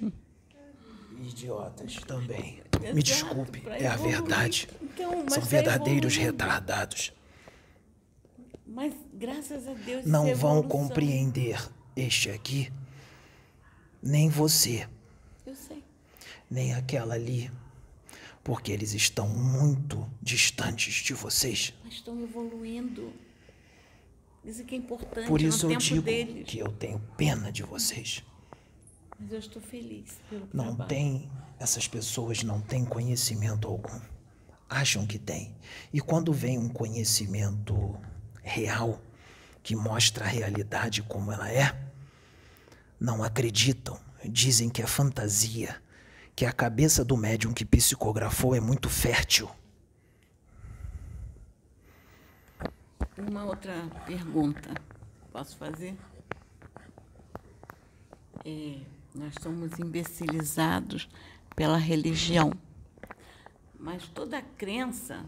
[1.20, 2.62] idiotas também.
[2.92, 4.68] Me desculpe, é a verdade.
[4.82, 7.12] Então, São verdadeiros retardados.
[8.66, 10.04] Mas graças a Deus.
[10.04, 12.72] Não é vão compreender este aqui,
[14.02, 14.88] nem você.
[15.46, 15.84] Eu sei.
[16.50, 17.50] Nem aquela ali.
[18.44, 21.72] Porque eles estão muito distantes de vocês.
[21.82, 23.12] Mas estão evoluindo.
[24.44, 25.26] Isso que é importante.
[25.26, 26.46] Por isso eu digo deles.
[26.46, 28.22] que eu tenho pena de vocês.
[29.18, 30.88] Mas eu estou feliz pelo Não trabalho.
[30.88, 33.98] tem, essas pessoas não têm conhecimento algum.
[34.68, 35.54] Acham que tem.
[35.92, 37.96] E quando vem um conhecimento
[38.42, 39.00] real,
[39.62, 41.74] que mostra a realidade como ela é,
[43.00, 45.80] não acreditam, dizem que é fantasia,
[46.34, 49.48] que a cabeça do médium que psicografou é muito fértil.
[53.16, 53.72] Uma outra
[54.04, 54.74] pergunta,
[55.32, 55.96] posso fazer?
[58.44, 58.80] É,
[59.14, 61.08] nós somos imbecilizados
[61.54, 62.52] pela religião,
[63.78, 65.24] mas toda crença,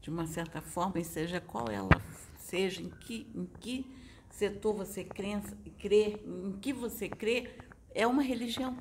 [0.00, 1.88] de uma certa forma, seja qual ela
[2.36, 3.86] seja, em que, em que
[4.30, 5.40] setor você crê,
[5.78, 7.50] crê, em que você crê,
[7.94, 8.76] é uma religião.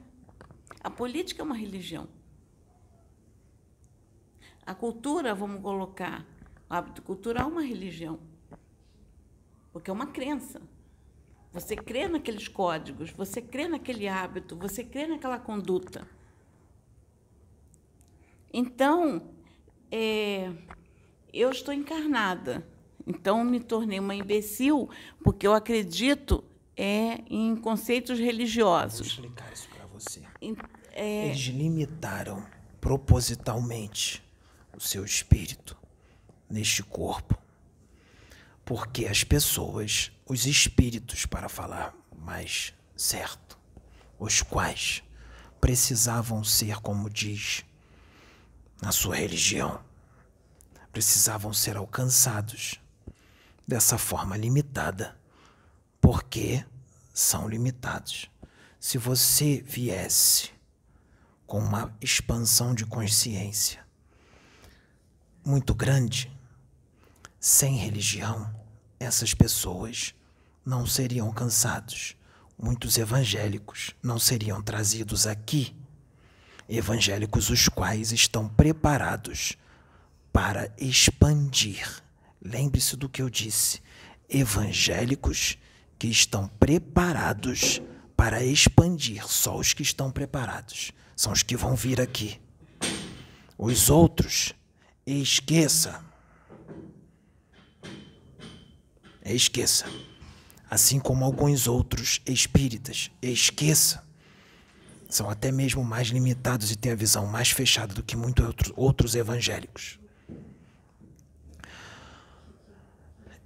[0.83, 2.07] A política é uma religião.
[4.65, 6.25] A cultura, vamos colocar,
[6.69, 8.19] o hábito cultural é uma religião.
[9.71, 10.61] Porque é uma crença.
[11.53, 16.07] Você crê naqueles códigos, você crê naquele hábito, você crê naquela conduta.
[18.53, 19.33] Então,
[19.89, 20.51] é,
[21.33, 22.67] eu estou encarnada.
[23.05, 24.89] Então, me tornei uma imbecil
[25.23, 26.43] porque eu acredito
[26.75, 29.15] é, em conceitos religiosos.
[29.15, 29.76] Vou explicar isso.
[30.91, 32.45] É, Eles limitaram
[32.79, 34.23] propositalmente
[34.75, 35.77] o seu espírito
[36.49, 37.37] neste corpo.
[38.63, 43.57] Porque as pessoas, os espíritos, para falar mais certo,
[44.19, 45.03] os quais
[45.61, 47.63] precisavam ser, como diz
[48.81, 49.79] na sua religião,
[50.91, 52.79] precisavam ser alcançados
[53.67, 55.17] dessa forma limitada,
[56.01, 56.65] porque
[57.13, 58.29] são limitados.
[58.79, 60.51] Se você viesse
[61.47, 63.85] com uma expansão de consciência
[65.43, 66.31] muito grande,
[67.39, 68.53] sem religião,
[68.99, 70.13] essas pessoas
[70.65, 72.15] não seriam alcançados.
[72.57, 75.75] Muitos evangélicos não seriam trazidos aqui.
[76.69, 79.57] Evangélicos os quais estão preparados
[80.31, 82.03] para expandir.
[82.41, 83.81] Lembre-se do que eu disse.
[84.29, 85.57] Evangélicos
[85.97, 87.81] que estão preparados
[88.17, 89.25] para expandir.
[89.27, 92.41] Só os que estão preparados são os que vão vir aqui.
[93.57, 94.53] Os outros,
[95.05, 96.03] esqueça.
[99.23, 99.85] Esqueça.
[100.69, 104.03] Assim como alguns outros espíritas, esqueça.
[105.09, 108.73] São até mesmo mais limitados e têm a visão mais fechada do que muitos outros,
[108.75, 109.97] outros evangélicos.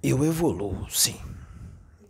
[0.02, 1.20] Eu evoluo, sim.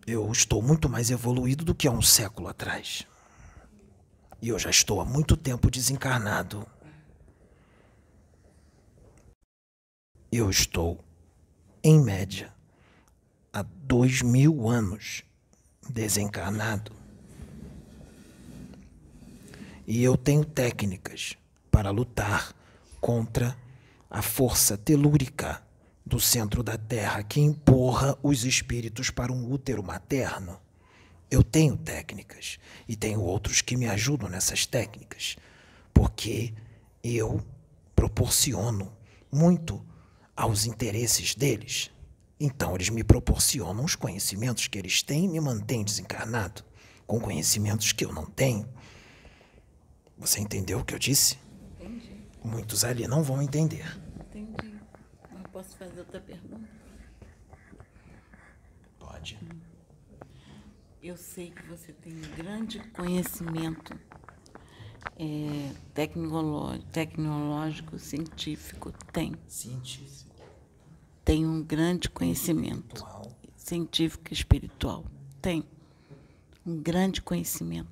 [0.07, 3.07] Eu estou muito mais evoluído do que há um século atrás.
[4.41, 6.67] E eu já estou há muito tempo desencarnado.
[10.31, 10.99] Eu estou,
[11.85, 12.53] em média,
[13.53, 15.23] há dois mil anos
[15.89, 16.93] desencarnado.
[19.87, 21.37] E eu tenho técnicas
[21.71, 22.53] para lutar
[23.01, 23.57] contra
[24.11, 25.63] a força telúrica
[26.05, 30.61] do centro da Terra que empurra os espíritos para um útero materno.
[31.31, 35.37] Eu tenho técnicas e tenho outros que me ajudam nessas técnicas,
[35.95, 36.53] porque
[37.03, 37.43] eu
[37.95, 38.93] proporciono
[39.31, 39.85] muito
[40.37, 41.91] aos interesses deles.
[42.39, 46.65] Então, eles me proporcionam os conhecimentos que eles têm e me mantêm desencarnado,
[47.07, 48.69] com conhecimentos que eu não tenho.
[50.19, 51.39] Você entendeu o que eu disse?
[51.81, 52.13] entendi,
[52.45, 54.02] Muitos ali não vão entender.
[55.53, 56.69] Posso fazer outra pergunta?
[58.99, 59.39] Pode.
[61.03, 63.99] Eu sei que você tem um grande conhecimento
[65.19, 68.93] é, tecnológico, tecnológico, científico.
[69.13, 69.35] Tem.
[69.47, 70.33] Científico.
[71.25, 73.33] Tem um grande conhecimento Atual.
[73.57, 75.05] científico e espiritual.
[75.41, 75.65] Tem.
[76.65, 77.91] Um grande conhecimento.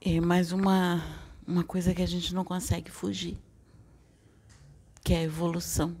[0.00, 1.02] É mais uma,
[1.46, 3.38] uma coisa que a gente não consegue fugir,
[5.04, 5.94] que é a evolução.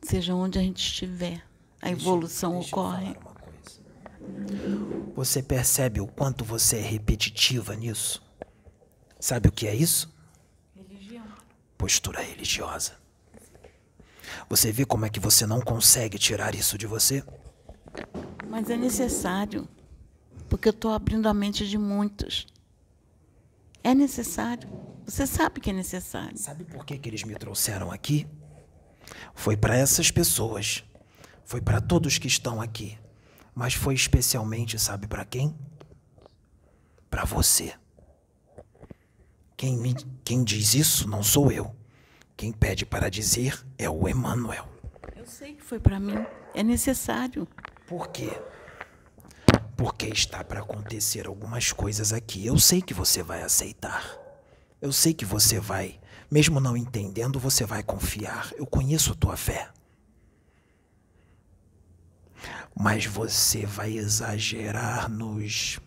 [0.00, 1.44] Seja onde a gente estiver,
[1.82, 3.14] a evolução deixa ocorre.
[5.14, 8.22] Você percebe o quanto você é repetitiva nisso?
[9.20, 10.10] Sabe o que é isso?
[10.74, 11.26] Religião.
[11.76, 12.92] Postura religiosa.
[14.48, 17.22] Você vê como é que você não consegue tirar isso de você?
[18.48, 19.68] Mas é necessário,
[20.48, 22.46] porque eu estou abrindo a mente de muitos.
[23.88, 24.68] É necessário.
[25.06, 26.36] Você sabe que é necessário.
[26.36, 28.26] Sabe por que, que eles me trouxeram aqui?
[29.34, 30.84] Foi para essas pessoas.
[31.42, 32.98] Foi para todos que estão aqui.
[33.54, 35.56] Mas foi especialmente, sabe para quem?
[37.08, 37.72] Para você.
[39.56, 41.74] Quem, me, quem diz isso não sou eu.
[42.36, 44.68] Quem pede para dizer é o Emmanuel.
[45.16, 46.26] Eu sei que foi para mim.
[46.54, 47.48] É necessário.
[47.86, 48.38] Por quê?
[49.78, 52.44] Porque está para acontecer algumas coisas aqui.
[52.44, 54.04] Eu sei que você vai aceitar.
[54.82, 58.52] Eu sei que você vai, mesmo não entendendo, você vai confiar.
[58.56, 59.70] Eu conheço a tua fé.
[62.74, 65.78] Mas você vai exagerar nos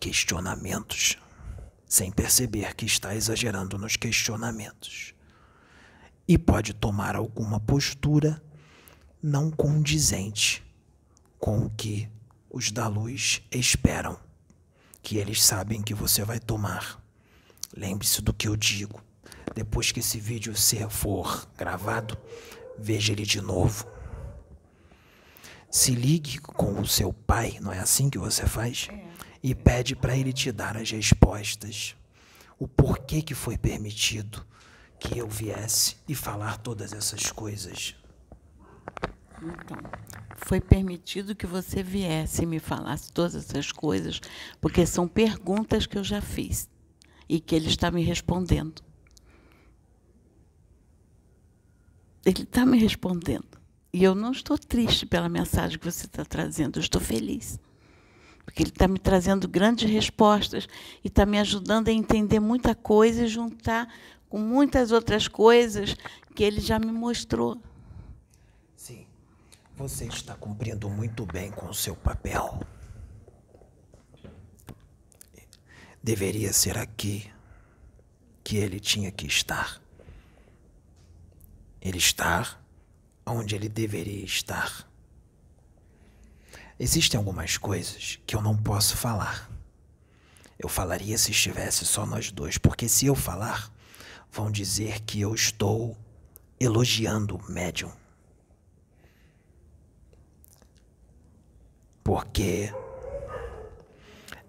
[0.00, 1.16] questionamentos,
[1.86, 5.14] sem perceber que está exagerando nos questionamentos.
[6.26, 8.42] E pode tomar alguma postura
[9.22, 10.64] não condizente
[11.38, 12.10] com o que
[12.52, 14.20] os da luz esperam,
[15.02, 17.02] que eles sabem que você vai tomar.
[17.74, 19.02] Lembre-se do que eu digo.
[19.54, 22.16] Depois que esse vídeo ser for gravado,
[22.78, 23.86] veja ele de novo.
[25.70, 28.88] Se ligue com o seu pai, não é assim que você faz?
[29.42, 31.96] E pede para ele te dar as respostas.
[32.58, 34.46] o porquê que foi permitido
[35.00, 37.96] que eu viesse e falar todas essas coisas.
[39.42, 39.76] Então,
[40.36, 44.20] foi permitido que você viesse e me falasse todas essas coisas,
[44.60, 46.68] porque são perguntas que eu já fiz
[47.28, 48.82] e que ele está me respondendo.
[52.24, 53.60] Ele está me respondendo.
[53.92, 57.58] E eu não estou triste pela mensagem que você está trazendo, eu estou feliz.
[58.44, 60.66] Porque ele está me trazendo grandes respostas
[61.04, 63.92] e está me ajudando a entender muita coisa e juntar
[64.28, 65.96] com muitas outras coisas
[66.34, 67.60] que ele já me mostrou.
[69.76, 72.60] Você está cumprindo muito bem com o seu papel.
[76.02, 77.32] Deveria ser aqui
[78.44, 79.80] que ele tinha que estar.
[81.80, 82.58] Ele está
[83.24, 84.86] onde ele deveria estar.
[86.78, 89.50] Existem algumas coisas que eu não posso falar.
[90.58, 93.72] Eu falaria se estivesse só nós dois, porque se eu falar,
[94.30, 95.96] vão dizer que eu estou
[96.60, 98.01] elogiando o médium.
[102.04, 102.72] Porque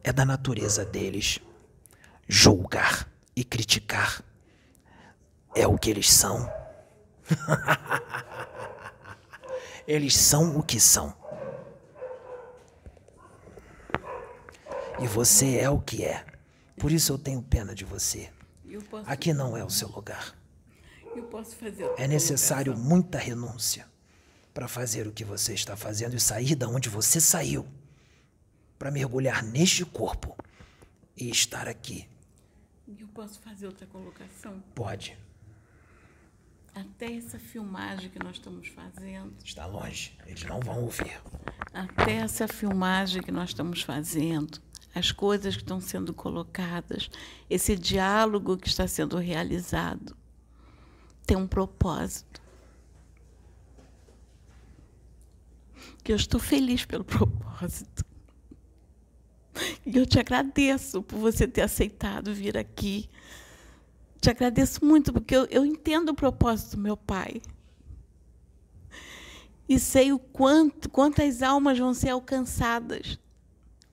[0.03, 1.39] é da natureza deles
[2.27, 4.23] julgar e criticar.
[5.55, 6.51] É o que eles são.
[9.87, 11.15] eles são o que são.
[14.99, 16.25] E você é o que é.
[16.77, 18.29] Por isso eu tenho pena de você.
[19.05, 20.35] Aqui não é o seu lugar.
[21.97, 23.92] É necessário muita renúncia
[24.53, 27.65] para fazer o que você está fazendo e sair da onde você saiu.
[28.77, 30.35] Para mergulhar neste corpo
[31.17, 32.07] e estar aqui.
[32.99, 34.61] Eu posso fazer outra colocação?
[34.75, 35.17] Pode.
[36.75, 39.33] Até essa filmagem que nós estamos fazendo.
[39.43, 41.21] Está longe, eles não vão ouvir.
[41.73, 44.59] Até essa filmagem que nós estamos fazendo,
[44.93, 47.09] as coisas que estão sendo colocadas,
[47.49, 50.15] esse diálogo que está sendo realizado,
[51.25, 52.42] tem um propósito.
[56.03, 58.03] Que eu estou feliz pelo propósito.
[59.85, 63.09] E eu te agradeço por você ter aceitado vir aqui
[64.23, 67.41] te agradeço muito, porque eu, eu entendo o propósito do meu pai.
[69.67, 73.19] E sei o quanto, quantas almas vão ser alcançadas.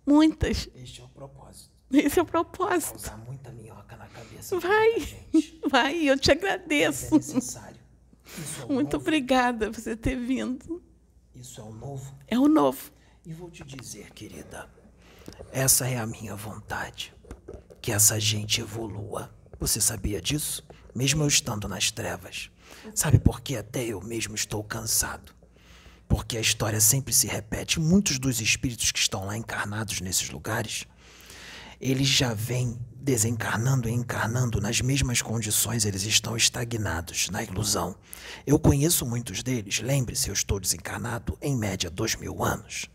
[0.06, 0.68] Muitas.
[0.76, 1.70] Este é o propósito.
[1.92, 2.90] Esse é o propósito.
[2.90, 4.60] Vai usar muita minhoca na cabeça.
[4.60, 5.18] Vai,
[5.68, 7.12] vai, eu te agradeço.
[7.12, 7.80] É necessário.
[8.68, 10.80] Muito obrigada por você ter vindo.
[11.40, 12.14] Isso é o novo.
[12.28, 12.92] É o novo.
[13.24, 14.68] E vou te dizer, querida,
[15.50, 17.14] essa é a minha vontade.
[17.80, 19.34] Que essa gente evolua.
[19.58, 20.62] Você sabia disso?
[20.94, 22.50] Mesmo eu estando nas trevas.
[22.94, 25.32] Sabe por que até eu mesmo estou cansado?
[26.06, 27.80] Porque a história sempre se repete.
[27.80, 30.84] Muitos dos espíritos que estão lá encarnados nesses lugares,
[31.80, 37.96] eles já vêm desencarnando e encarnando nas mesmas condições, eles estão estagnados na ilusão.
[38.46, 42.86] Eu conheço muitos deles, lembre-se, eu estou desencarnado em média dois mil anos.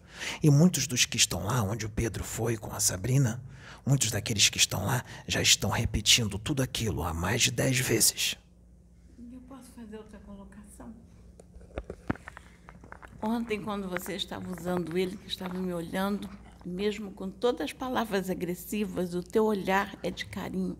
[0.41, 3.41] E muitos dos que estão lá, onde o Pedro foi com a Sabrina,
[3.86, 8.36] Muitos daqueles que estão lá já estão repetindo tudo aquilo há mais de dez vezes.
[9.32, 10.91] Eu posso fazer outra colocação?
[13.22, 16.28] Ontem, quando você estava usando ele, que estava me olhando,
[16.66, 20.78] mesmo com todas as palavras agressivas, o teu olhar é de carinho.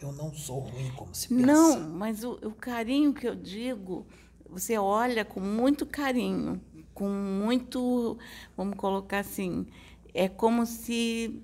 [0.00, 1.46] Eu não sou ruim como se pensa.
[1.46, 4.06] Não, mas o, o carinho que eu digo,
[4.48, 6.60] você olha com muito carinho,
[6.94, 8.18] com muito,
[8.56, 9.66] vamos colocar assim,
[10.14, 11.42] é como se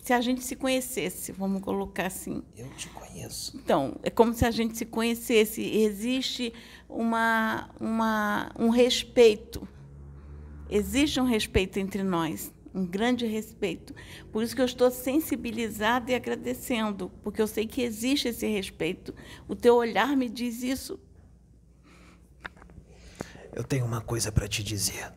[0.00, 2.42] se a gente se conhecesse, vamos colocar assim.
[2.56, 3.56] Eu te conheço.
[3.56, 5.62] Então, é como se a gente se conhecesse.
[5.62, 6.52] Existe
[6.88, 9.66] uma, uma, um respeito.
[10.70, 13.94] Existe um respeito entre nós, um grande respeito.
[14.30, 19.14] Por isso que eu estou sensibilizada e agradecendo, porque eu sei que existe esse respeito.
[19.46, 20.98] O teu olhar me diz isso.
[23.52, 25.12] Eu tenho uma coisa para te dizer.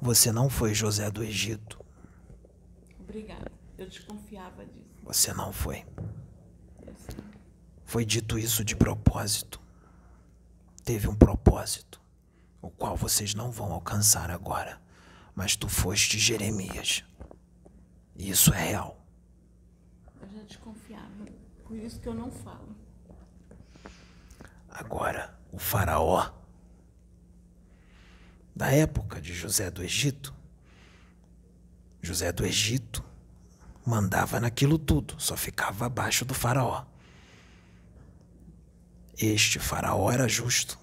[0.00, 1.78] Você não foi José do Egito.
[3.00, 3.50] Obrigada.
[3.76, 4.88] Eu desconfiava disso.
[5.04, 5.84] Você não foi.
[7.84, 9.60] Foi dito isso de propósito.
[10.84, 12.00] Teve um propósito,
[12.62, 14.80] o qual vocês não vão alcançar agora.
[15.38, 17.04] Mas tu foste Jeremias.
[18.16, 19.06] E isso é real.
[20.20, 21.28] Eu já desconfiava.
[21.64, 22.74] Por isso que eu não falo.
[24.68, 26.32] Agora, o Faraó,
[28.52, 30.34] da época de José do Egito,
[32.02, 33.04] José do Egito
[33.86, 36.84] mandava naquilo tudo, só ficava abaixo do Faraó.
[39.16, 40.76] Este Faraó era justo.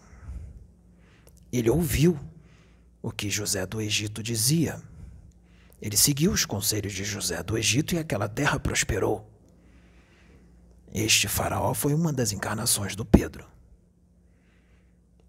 [1.52, 2.18] Ele ouviu
[3.06, 4.82] o que José do Egito dizia.
[5.80, 9.30] Ele seguiu os conselhos de José do Egito e aquela terra prosperou.
[10.92, 13.46] Este faraó foi uma das encarnações do Pedro.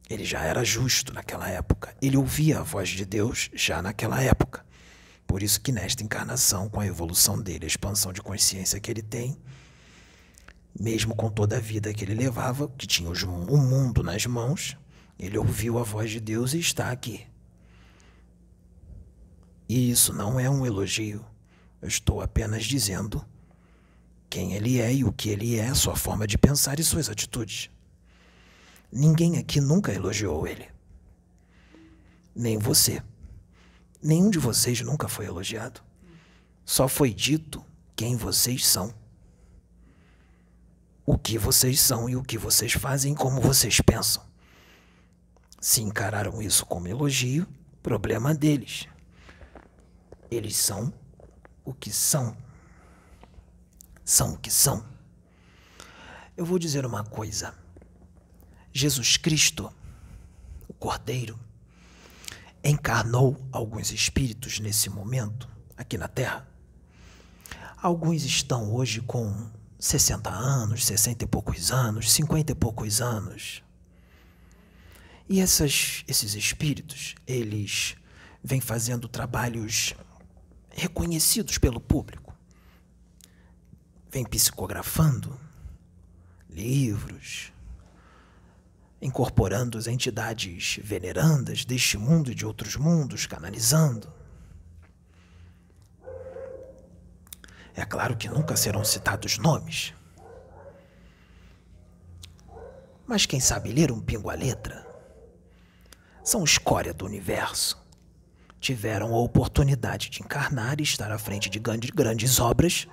[0.09, 1.95] Ele já era justo naquela época.
[2.01, 4.65] Ele ouvia a voz de Deus já naquela época.
[5.27, 9.03] Por isso que nesta encarnação, com a evolução dele, a expansão de consciência que ele
[9.03, 9.37] tem,
[10.81, 14.79] mesmo com toda a vida que ele levava, que tinha o mundo nas mãos,
[15.19, 17.27] ele ouviu a voz de Deus e está aqui.
[19.69, 21.25] E isso não é um elogio.
[21.81, 23.25] Eu estou apenas dizendo
[24.29, 27.71] quem ele é e o que ele é, sua forma de pensar e suas atitudes.
[28.91, 30.69] Ninguém aqui nunca elogiou ele.
[32.35, 33.03] Nem você.
[34.03, 35.81] Nenhum de vocês nunca foi elogiado.
[36.65, 37.65] Só foi dito
[37.95, 38.95] quem vocês são.
[41.05, 44.23] O que vocês são e o que vocês fazem como vocês pensam.
[45.61, 47.47] Se encararam isso como elogio,
[47.83, 48.89] problema deles.
[50.31, 50.93] Eles são
[51.65, 52.37] o que são.
[54.05, 54.85] São o que são.
[56.37, 57.55] Eu vou dizer uma coisa.
[58.73, 59.73] Jesus Cristo,
[60.69, 61.39] o Cordeiro,
[62.63, 66.47] encarnou alguns espíritos nesse momento aqui na Terra.
[67.77, 73.63] Alguns estão hoje com 60 anos, 60 e poucos anos, 50 e poucos anos.
[75.29, 77.97] E essas, esses espíritos, eles
[78.43, 79.95] vêm fazendo trabalhos
[80.77, 82.35] reconhecidos pelo público.
[84.11, 85.39] Vêm psicografando
[86.49, 87.53] livros,
[89.01, 94.13] incorporando as entidades venerandas deste mundo e de outros mundos, canalizando.
[97.75, 99.93] É claro que nunca serão citados nomes.
[103.07, 104.87] Mas quem sabe ler um pingo a letra
[106.25, 107.86] são escória do universo.
[108.67, 112.89] Tiveram a oportunidade de encarnar e estar à frente de grandes obras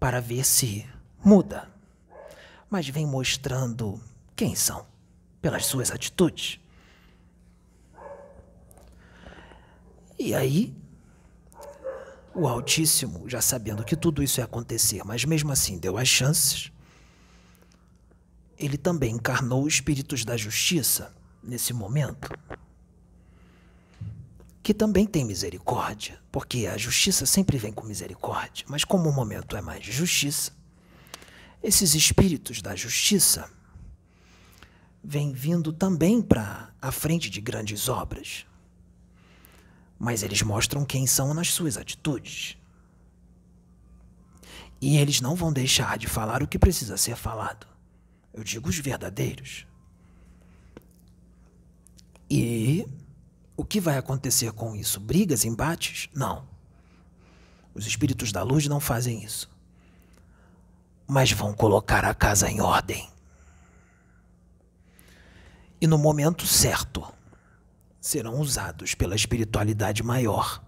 [0.00, 0.84] para ver se
[1.24, 1.70] muda.
[2.68, 4.02] Mas vem mostrando
[4.34, 4.84] quem são?
[5.40, 6.58] Pelas suas atitudes.
[10.18, 10.74] E aí,
[12.34, 16.72] o Altíssimo, já sabendo que tudo isso ia acontecer, mas mesmo assim deu as chances,
[18.58, 22.28] ele também encarnou espíritos da justiça nesse momento,
[24.64, 29.58] que também tem misericórdia, porque a justiça sempre vem com misericórdia, mas como o momento
[29.58, 30.52] é mais justiça,
[31.62, 33.50] esses espíritos da justiça
[35.02, 38.46] vem vindo também para a frente de grandes obras.
[39.98, 42.56] Mas eles mostram quem são nas suas atitudes.
[44.80, 47.66] E eles não vão deixar de falar o que precisa ser falado.
[48.32, 49.66] Eu digo os verdadeiros.
[52.30, 52.86] E
[53.56, 54.98] o que vai acontecer com isso?
[55.00, 56.08] Brigas, embates?
[56.14, 56.46] Não.
[57.74, 59.50] Os espíritos da luz não fazem isso.
[61.06, 63.12] Mas vão colocar a casa em ordem
[65.84, 67.04] e no momento certo
[68.00, 70.64] serão usados pela espiritualidade maior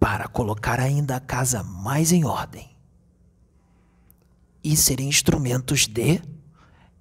[0.00, 2.74] para colocar ainda a casa mais em ordem
[4.64, 6.22] e serem instrumentos de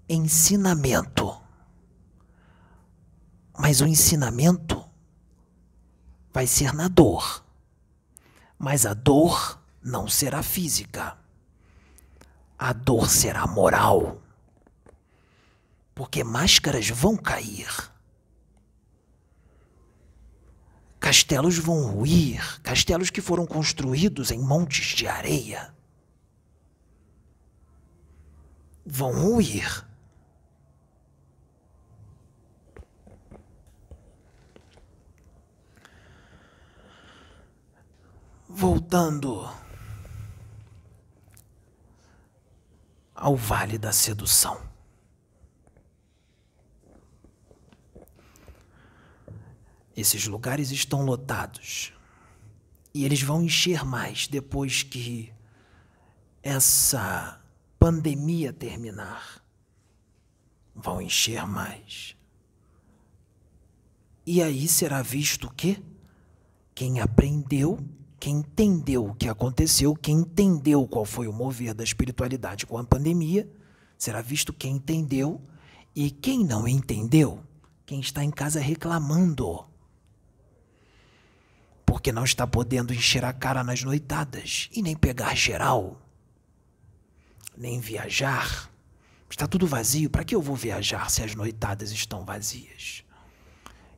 [0.09, 1.40] ensinamento.
[3.61, 4.83] Mas o ensinamento
[6.33, 7.45] vai ser na dor.
[8.57, 11.15] Mas a dor não será física.
[12.57, 14.19] A dor será moral
[15.93, 17.69] porque máscaras vão cair.
[20.99, 25.71] Castelos vão ruir, castelos que foram construídos em montes de areia
[28.83, 29.85] vão ruir.
[38.53, 39.49] Voltando
[43.15, 44.61] ao Vale da Sedução.
[49.95, 51.93] Esses lugares estão lotados.
[52.93, 55.33] E eles vão encher mais depois que
[56.43, 57.41] essa
[57.79, 59.41] pandemia terminar.
[60.75, 62.17] Vão encher mais.
[64.25, 65.81] E aí será visto o quê?
[66.75, 67.79] Quem aprendeu,
[68.21, 72.83] quem entendeu o que aconteceu, quem entendeu qual foi o mover da espiritualidade com a
[72.83, 73.49] pandemia,
[73.97, 75.41] será visto quem entendeu
[75.95, 77.43] e quem não entendeu,
[77.85, 79.65] quem está em casa reclamando
[81.91, 86.01] porque não está podendo encher a cara nas noitadas e nem pegar geral,
[87.57, 88.71] nem viajar.
[89.29, 90.09] Está tudo vazio.
[90.09, 93.03] Para que eu vou viajar se as noitadas estão vazias?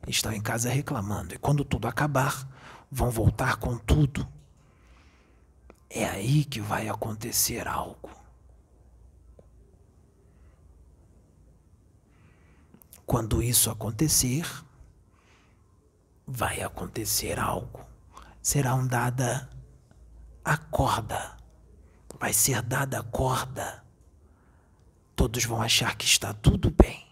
[0.08, 2.48] Estão em casa reclamando e quando tudo acabar,
[2.94, 4.26] vão voltar com tudo
[5.94, 8.10] é aí que vai acontecer algo.
[13.06, 14.44] Quando isso acontecer,
[16.26, 17.86] vai acontecer algo.
[18.42, 19.48] Serão dada
[20.44, 21.36] a corda.
[22.18, 23.84] Vai ser dada a corda.
[25.14, 27.06] Todos vão achar que está tudo bem.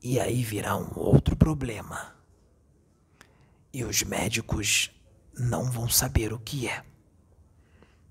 [0.00, 2.17] E aí virá um outro problema.
[3.72, 4.90] E os médicos
[5.38, 6.84] não vão saber o que é,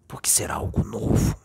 [0.07, 1.37] porque será algo novo.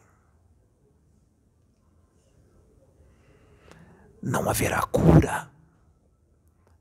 [4.23, 5.51] Não haverá cura,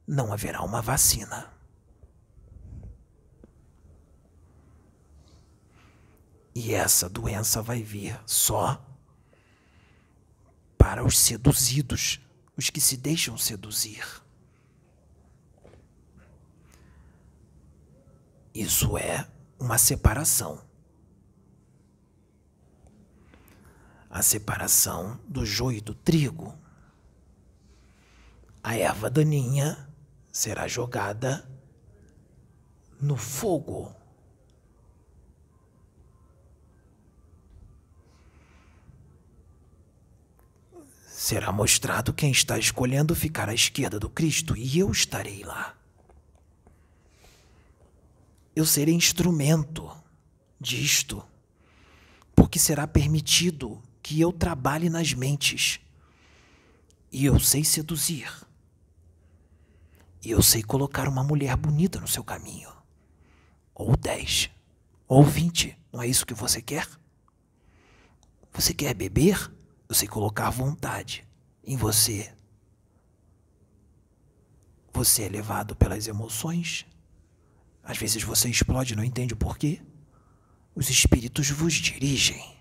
[0.07, 1.51] não haverá uma vacina.
[6.53, 8.85] E essa doença vai vir só
[10.77, 12.19] para os seduzidos,
[12.57, 14.20] os que se deixam seduzir.
[18.53, 19.27] Isso é
[19.57, 20.61] uma separação.
[24.09, 26.53] A separação do joio do trigo.
[28.61, 29.89] A erva daninha
[30.31, 31.49] será jogada
[32.99, 33.95] no fogo.
[41.07, 45.80] Será mostrado quem está escolhendo ficar à esquerda do Cristo e eu estarei lá
[48.55, 49.89] eu serei instrumento
[50.59, 51.23] disto,
[52.35, 55.79] porque será permitido que eu trabalhe nas mentes.
[57.11, 58.31] E eu sei seduzir.
[60.23, 62.71] E eu sei colocar uma mulher bonita no seu caminho.
[63.73, 64.49] Ou dez.
[65.07, 65.77] Ou vinte.
[65.91, 66.87] Não é isso que você quer?
[68.53, 69.51] Você quer beber?
[69.89, 71.27] Eu sei colocar vontade
[71.63, 72.33] em você.
[74.93, 76.85] Você é levado pelas emoções?
[77.83, 79.81] Às vezes você explode e não entende o porquê.
[80.75, 82.57] Os espíritos vos dirigem.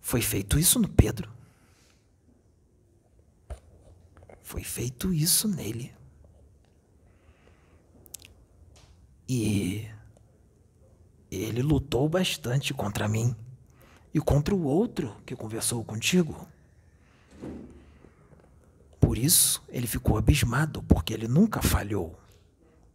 [0.00, 1.30] Foi feito isso no Pedro.
[4.42, 5.94] Foi feito isso nele.
[9.28, 9.88] E
[11.30, 13.36] ele lutou bastante contra mim
[14.12, 16.48] e contra o outro que conversou contigo.
[19.00, 22.20] Por isso, ele ficou abismado, porque ele nunca falhou.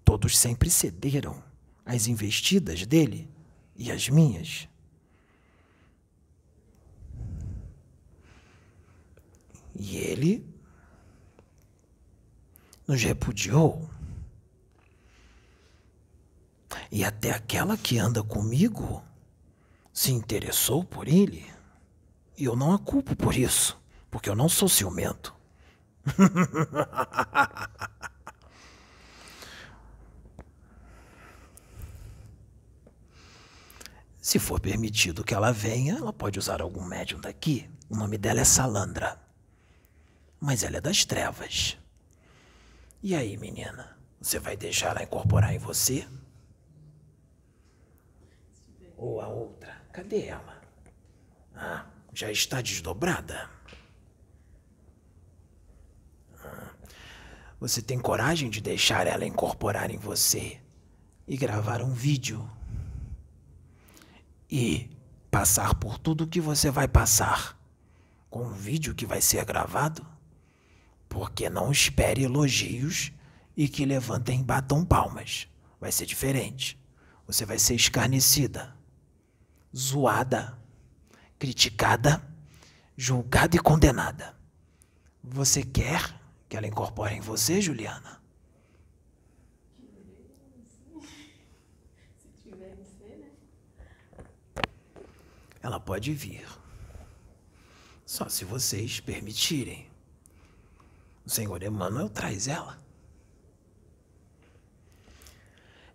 [0.03, 1.43] Todos sempre cederam
[1.83, 3.29] às investidas dele
[3.75, 4.69] e às minhas.
[9.77, 10.45] E ele
[12.87, 13.89] nos repudiou.
[16.91, 19.03] E até aquela que anda comigo
[19.91, 21.45] se interessou por ele.
[22.37, 23.77] E eu não a culpo por isso,
[24.11, 25.33] porque eu não sou ciumento.
[34.21, 37.69] Se for permitido que ela venha, ela pode usar algum médium daqui.
[37.89, 39.17] O nome dela é Salandra.
[40.39, 41.77] Mas ela é das trevas.
[43.03, 43.95] E aí, menina?
[44.19, 46.07] Você vai deixar ela incorporar em você?
[48.97, 49.79] Ou a outra?
[49.93, 50.59] Cadê ela?
[51.55, 53.54] Ah, já está desdobrada?
[57.65, 60.61] Você tem coragem de deixar ela incorporar em você
[61.27, 62.47] e gravar um vídeo
[64.47, 64.87] e
[65.31, 67.59] passar por tudo que você vai passar
[68.29, 70.05] com um vídeo que vai ser gravado?
[71.09, 73.11] Porque não espere elogios
[73.57, 75.47] e que levantem e batam palmas.
[75.81, 76.79] Vai ser diferente.
[77.25, 78.75] Você vai ser escarnecida,
[79.75, 80.55] zoada,
[81.39, 82.21] criticada,
[82.95, 84.37] julgada e condenada.
[85.23, 86.13] Você quer
[86.47, 88.21] que ela incorpore em você, Juliana?
[95.61, 96.47] Ela pode vir.
[98.05, 99.89] Só se vocês permitirem.
[101.25, 102.79] O Senhor Emmanuel traz ela.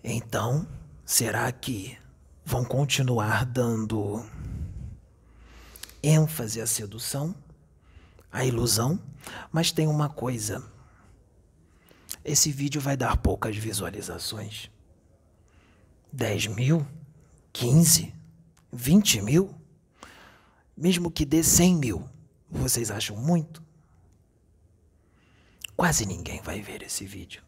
[0.03, 0.67] Então,
[1.05, 1.97] será que
[2.45, 4.29] vão continuar dando
[6.03, 7.33] ênfase à sedução?
[8.31, 9.01] A ilusão,
[9.51, 10.63] mas tem uma coisa.
[12.25, 14.71] Esse vídeo vai dar poucas visualizações.
[16.13, 16.87] 10 mil?
[17.53, 18.15] 15?
[18.73, 19.55] 20 mil?
[20.77, 22.09] Mesmo que dê 100 mil,
[22.51, 23.63] vocês acham muito?
[25.77, 27.43] Quase ninguém vai ver esse vídeo.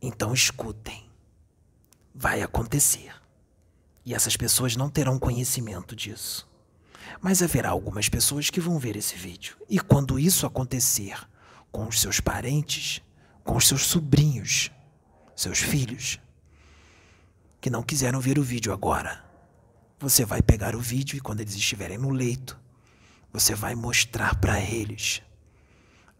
[0.00, 1.10] Então escutem.
[2.14, 3.12] Vai acontecer.
[4.04, 6.48] E essas pessoas não terão conhecimento disso.
[7.20, 9.56] Mas haverá algumas pessoas que vão ver esse vídeo.
[9.68, 11.16] E quando isso acontecer
[11.70, 13.02] com os seus parentes,
[13.42, 14.70] com os seus sobrinhos,
[15.34, 16.20] seus filhos,
[17.60, 19.24] que não quiseram ver o vídeo agora.
[19.98, 22.60] Você vai pegar o vídeo e quando eles estiverem no leito,
[23.32, 25.22] você vai mostrar para eles.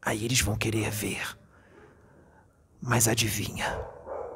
[0.01, 1.39] Aí eles vão querer ver.
[2.81, 3.79] Mas adivinha,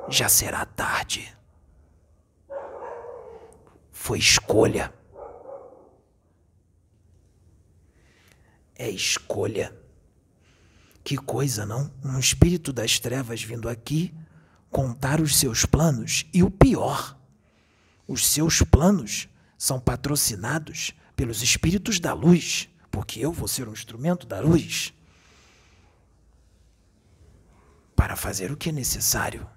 [0.08, 1.36] já será tarde.
[3.90, 4.94] Foi escolha.
[8.78, 9.76] É escolha.
[11.04, 11.92] Que coisa, não?
[12.04, 14.14] Um espírito das trevas vindo aqui
[14.70, 17.18] contar os seus planos e o pior,
[18.06, 24.26] os seus planos são patrocinados pelos espíritos da luz, porque eu vou ser um instrumento
[24.26, 24.92] da luz
[27.96, 29.48] para fazer o que é necessário.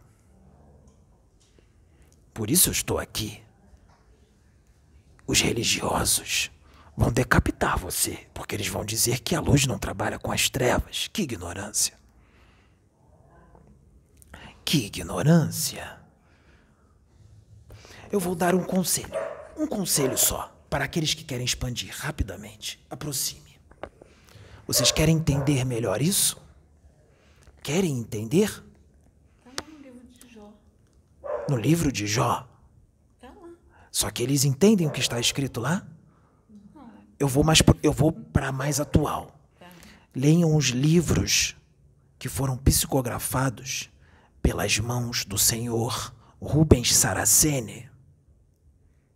[2.34, 3.42] Por isso eu estou aqui.
[5.28, 6.50] Os religiosos
[7.02, 11.10] vão decapitar você, porque eles vão dizer que a luz não trabalha com as trevas.
[11.12, 11.98] Que ignorância!
[14.64, 16.00] Que ignorância!
[18.12, 19.16] Eu vou dar um conselho,
[19.58, 22.80] um conselho só, para aqueles que querem expandir rapidamente.
[22.88, 23.60] Aproxime.
[24.68, 26.40] Vocês querem entender melhor isso?
[27.64, 28.64] Querem entender?
[29.40, 30.54] Está lá no livro de Jó.
[31.50, 32.48] No livro de Jó.
[33.24, 33.28] Lá.
[33.92, 35.88] Só que eles entendem o que está escrito lá?
[37.22, 39.40] Eu vou mais pro- eu vou para mais atual.
[40.16, 41.56] Leiam os livros
[42.18, 43.92] que foram psicografados
[44.42, 47.88] pelas mãos do senhor Rubens Saraceni.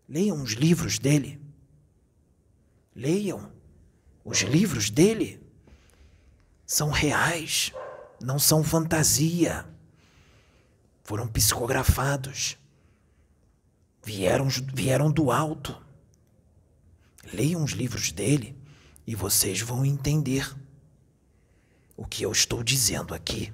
[0.08, 1.42] Leiam os livros dele.
[2.96, 3.52] Leiam.
[4.24, 5.42] Os livros dele
[6.64, 7.74] são reais,
[8.22, 9.66] não são fantasia.
[11.04, 12.56] Foram psicografados.
[14.04, 15.84] Vieram, vieram do alto.
[17.34, 18.56] Leiam os livros dele
[19.06, 20.56] e vocês vão entender
[21.98, 23.52] o que eu estou dizendo aqui.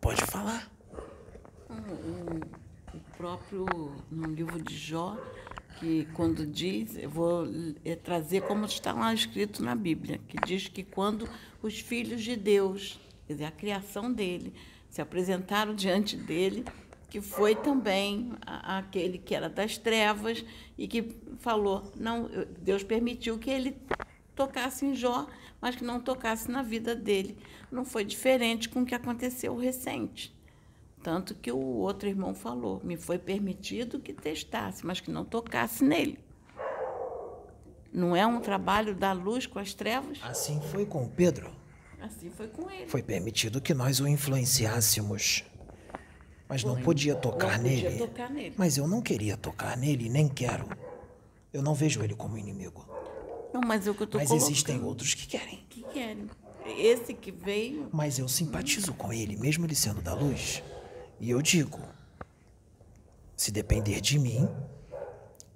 [0.00, 0.70] Pode falar.
[2.94, 3.66] O próprio,
[4.10, 5.16] no livro de Jó,
[5.78, 7.46] que quando diz, eu vou
[7.84, 11.28] eh, trazer como está lá escrito na Bíblia, que diz que quando
[11.62, 14.54] os filhos de Deus, quer dizer, a criação dele,
[14.88, 16.64] se apresentaram diante dele,
[17.08, 20.44] que foi também aquele que era das trevas
[20.76, 23.76] e que falou, não, eu- Deus permitiu que ele
[24.34, 25.26] tocasse em Jó,
[25.60, 27.38] mas que não tocasse na vida dele.
[27.70, 30.34] Não foi diferente com o que aconteceu recente.
[31.02, 35.84] Tanto que o outro irmão falou: me foi permitido que testasse, mas que não tocasse
[35.84, 36.18] nele.
[37.92, 40.18] Não é um trabalho da luz com as trevas?
[40.22, 41.50] Assim foi com Pedro.
[42.00, 42.88] Assim foi com ele.
[42.88, 45.44] Foi permitido que nós o influenciássemos.
[46.48, 47.98] Mas não podia tocar Não podia nele.
[47.98, 48.54] tocar nele.
[48.56, 50.68] Mas eu não queria tocar nele, nem quero.
[51.52, 52.86] Eu não vejo ele como inimigo.
[53.52, 54.50] Não, mas é o que eu estou Mas colocando.
[54.50, 55.64] existem outros que querem.
[55.68, 56.28] que querem.
[56.78, 60.62] Esse que veio, Mas eu simpatizo com ele, mesmo ele sendo da luz.
[61.20, 61.80] E eu digo:
[63.36, 64.48] se depender de mim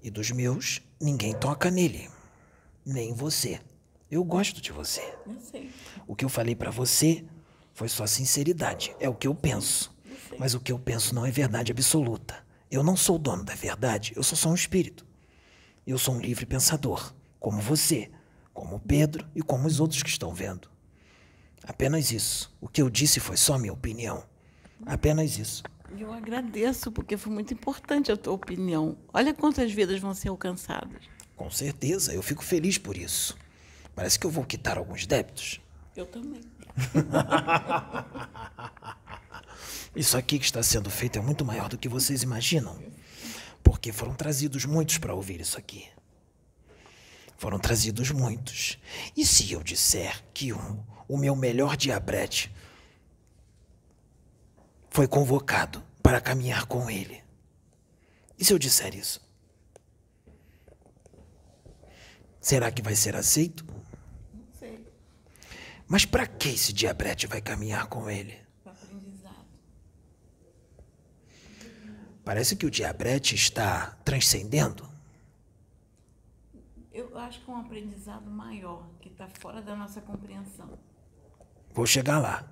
[0.02, 2.08] e dos meus, ninguém toca nele.
[2.84, 3.60] Nem você.
[4.10, 5.02] Eu gosto de você.
[5.26, 5.70] eu sei.
[6.06, 7.24] O que eu falei pra você
[7.74, 8.94] foi só sinceridade.
[8.98, 9.92] É o que eu penso.
[10.38, 12.44] Mas o que eu penso não é verdade absoluta.
[12.70, 15.06] Eu não sou o dono da verdade, eu sou só um espírito.
[15.86, 18.10] Eu sou um livre pensador, como você,
[18.52, 20.70] como o Pedro e como os outros que estão vendo.
[21.64, 22.54] Apenas isso.
[22.60, 24.24] O que eu disse foi só minha opinião.
[24.86, 25.62] Apenas isso.
[25.98, 28.96] Eu agradeço, porque foi muito importante a tua opinião.
[29.12, 31.02] Olha quantas vidas vão ser alcançadas.
[31.36, 33.36] Com certeza, eu fico feliz por isso.
[33.94, 35.60] Parece que eu vou quitar alguns débitos.
[35.96, 36.40] Eu também.
[39.94, 42.78] Isso aqui que está sendo feito é muito maior do que vocês imaginam.
[43.62, 45.88] Porque foram trazidos muitos para ouvir isso aqui.
[47.36, 48.78] Foram trazidos muitos.
[49.16, 52.54] E se eu disser que um, o meu melhor diabrete
[54.90, 57.22] foi convocado para caminhar com ele?
[58.38, 59.20] E se eu disser isso?
[62.40, 63.66] Será que vai ser aceito?
[64.32, 64.86] Não sei.
[65.86, 68.38] Mas para que esse diabrete vai caminhar com ele?
[68.64, 69.46] Para aprendizado.
[72.24, 74.88] Parece que o diabrete está transcendendo.
[76.92, 80.78] Eu acho que é um aprendizado maior, que está fora da nossa compreensão.
[81.72, 82.46] Vou chegar lá.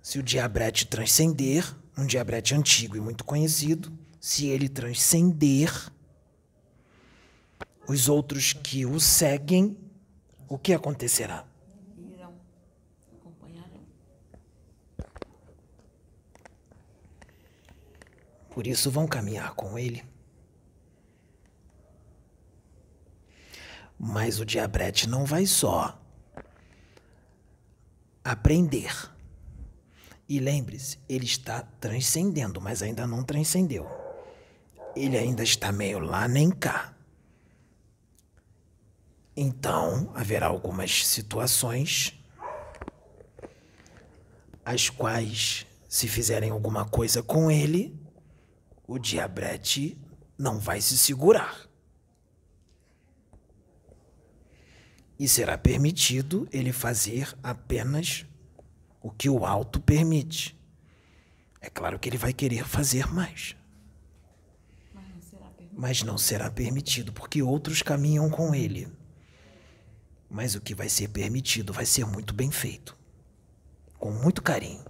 [0.00, 1.64] Se o diabrete transcender,
[1.98, 5.70] um diabrete antigo e muito conhecido, se ele transcender,
[7.88, 9.76] os outros que o seguem,
[10.48, 11.44] o que acontecerá?
[18.56, 20.02] Por isso vão caminhar com ele.
[23.98, 26.02] Mas o diabrete não vai só
[28.24, 28.94] aprender.
[30.26, 33.86] E lembre-se, ele está transcendendo, mas ainda não transcendeu.
[34.96, 36.96] Ele ainda está meio lá nem cá.
[39.36, 42.18] Então, haverá algumas situações
[44.64, 48.05] as quais, se fizerem alguma coisa com ele,
[48.86, 49.98] o diabrete
[50.38, 51.66] não vai se segurar.
[55.18, 58.26] E será permitido ele fazer apenas
[59.00, 60.58] o que o alto permite.
[61.60, 63.56] É claro que ele vai querer fazer mais.
[65.72, 68.88] Mas não será permitido, porque outros caminham com ele.
[70.28, 72.96] Mas o que vai ser permitido vai ser muito bem feito
[73.98, 74.84] com muito carinho.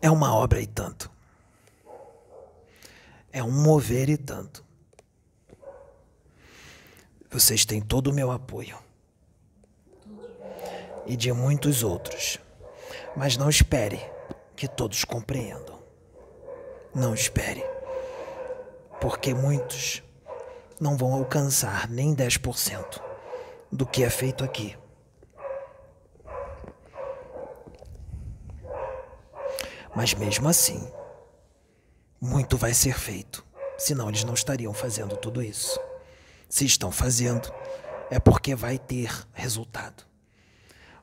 [0.00, 1.10] É uma obra e tanto.
[3.32, 4.64] É um mover e tanto.
[7.30, 8.78] Vocês têm todo o meu apoio.
[11.06, 12.38] E de muitos outros.
[13.16, 14.00] Mas não espere
[14.56, 15.78] que todos compreendam.
[16.94, 17.62] Não espere
[19.00, 20.02] porque muitos
[20.80, 23.00] não vão alcançar nem 10%
[23.70, 24.76] do que é feito aqui.
[29.98, 30.88] Mas mesmo assim,
[32.20, 33.44] muito vai ser feito,
[33.76, 35.76] senão eles não estariam fazendo tudo isso.
[36.48, 37.52] Se estão fazendo,
[38.08, 40.06] é porque vai ter resultado.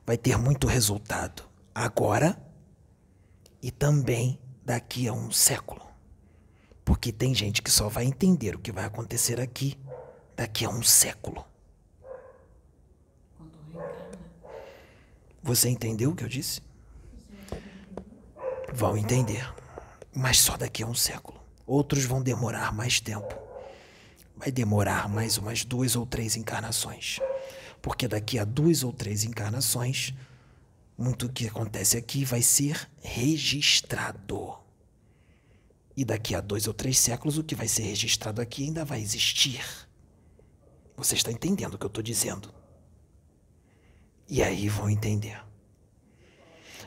[0.06, 1.42] Vai ter muito resultado
[1.74, 2.42] agora
[3.60, 5.82] e também daqui a um século.
[6.82, 9.78] Porque tem gente que só vai entender o que vai acontecer aqui
[10.34, 11.44] daqui a um século.
[15.42, 16.64] Você entendeu o que eu disse?
[18.72, 19.52] Vão entender.
[20.14, 21.40] Mas só daqui a um século.
[21.66, 23.34] Outros vão demorar mais tempo.
[24.36, 27.18] Vai demorar mais umas duas ou três encarnações.
[27.80, 30.12] Porque daqui a duas ou três encarnações,
[30.96, 34.56] muito que acontece aqui vai ser registrado.
[35.96, 39.00] E daqui a dois ou três séculos, o que vai ser registrado aqui ainda vai
[39.00, 39.64] existir.
[40.96, 42.52] Você está entendendo o que eu estou dizendo?
[44.28, 45.40] E aí vão entender.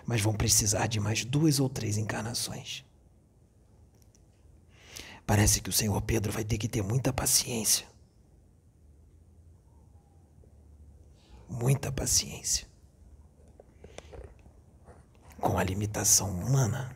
[0.10, 2.84] Mas vão precisar de mais duas ou três encarnações.
[5.24, 7.86] Parece que o Senhor Pedro vai ter que ter muita paciência.
[11.48, 12.68] Muita paciência.
[15.40, 16.90] Com a limitação humana.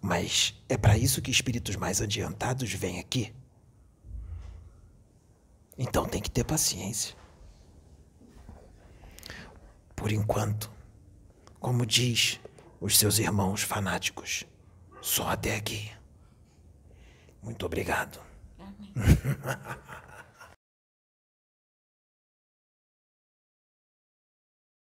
[0.00, 3.32] Mas é para isso que espíritos mais adiantados vêm aqui.
[5.78, 7.21] Então tem que ter paciência.
[10.02, 10.68] Por enquanto,
[11.60, 12.40] como diz
[12.80, 14.44] os seus irmãos fanáticos,
[15.00, 15.92] só até aqui.
[17.40, 18.18] Muito obrigado.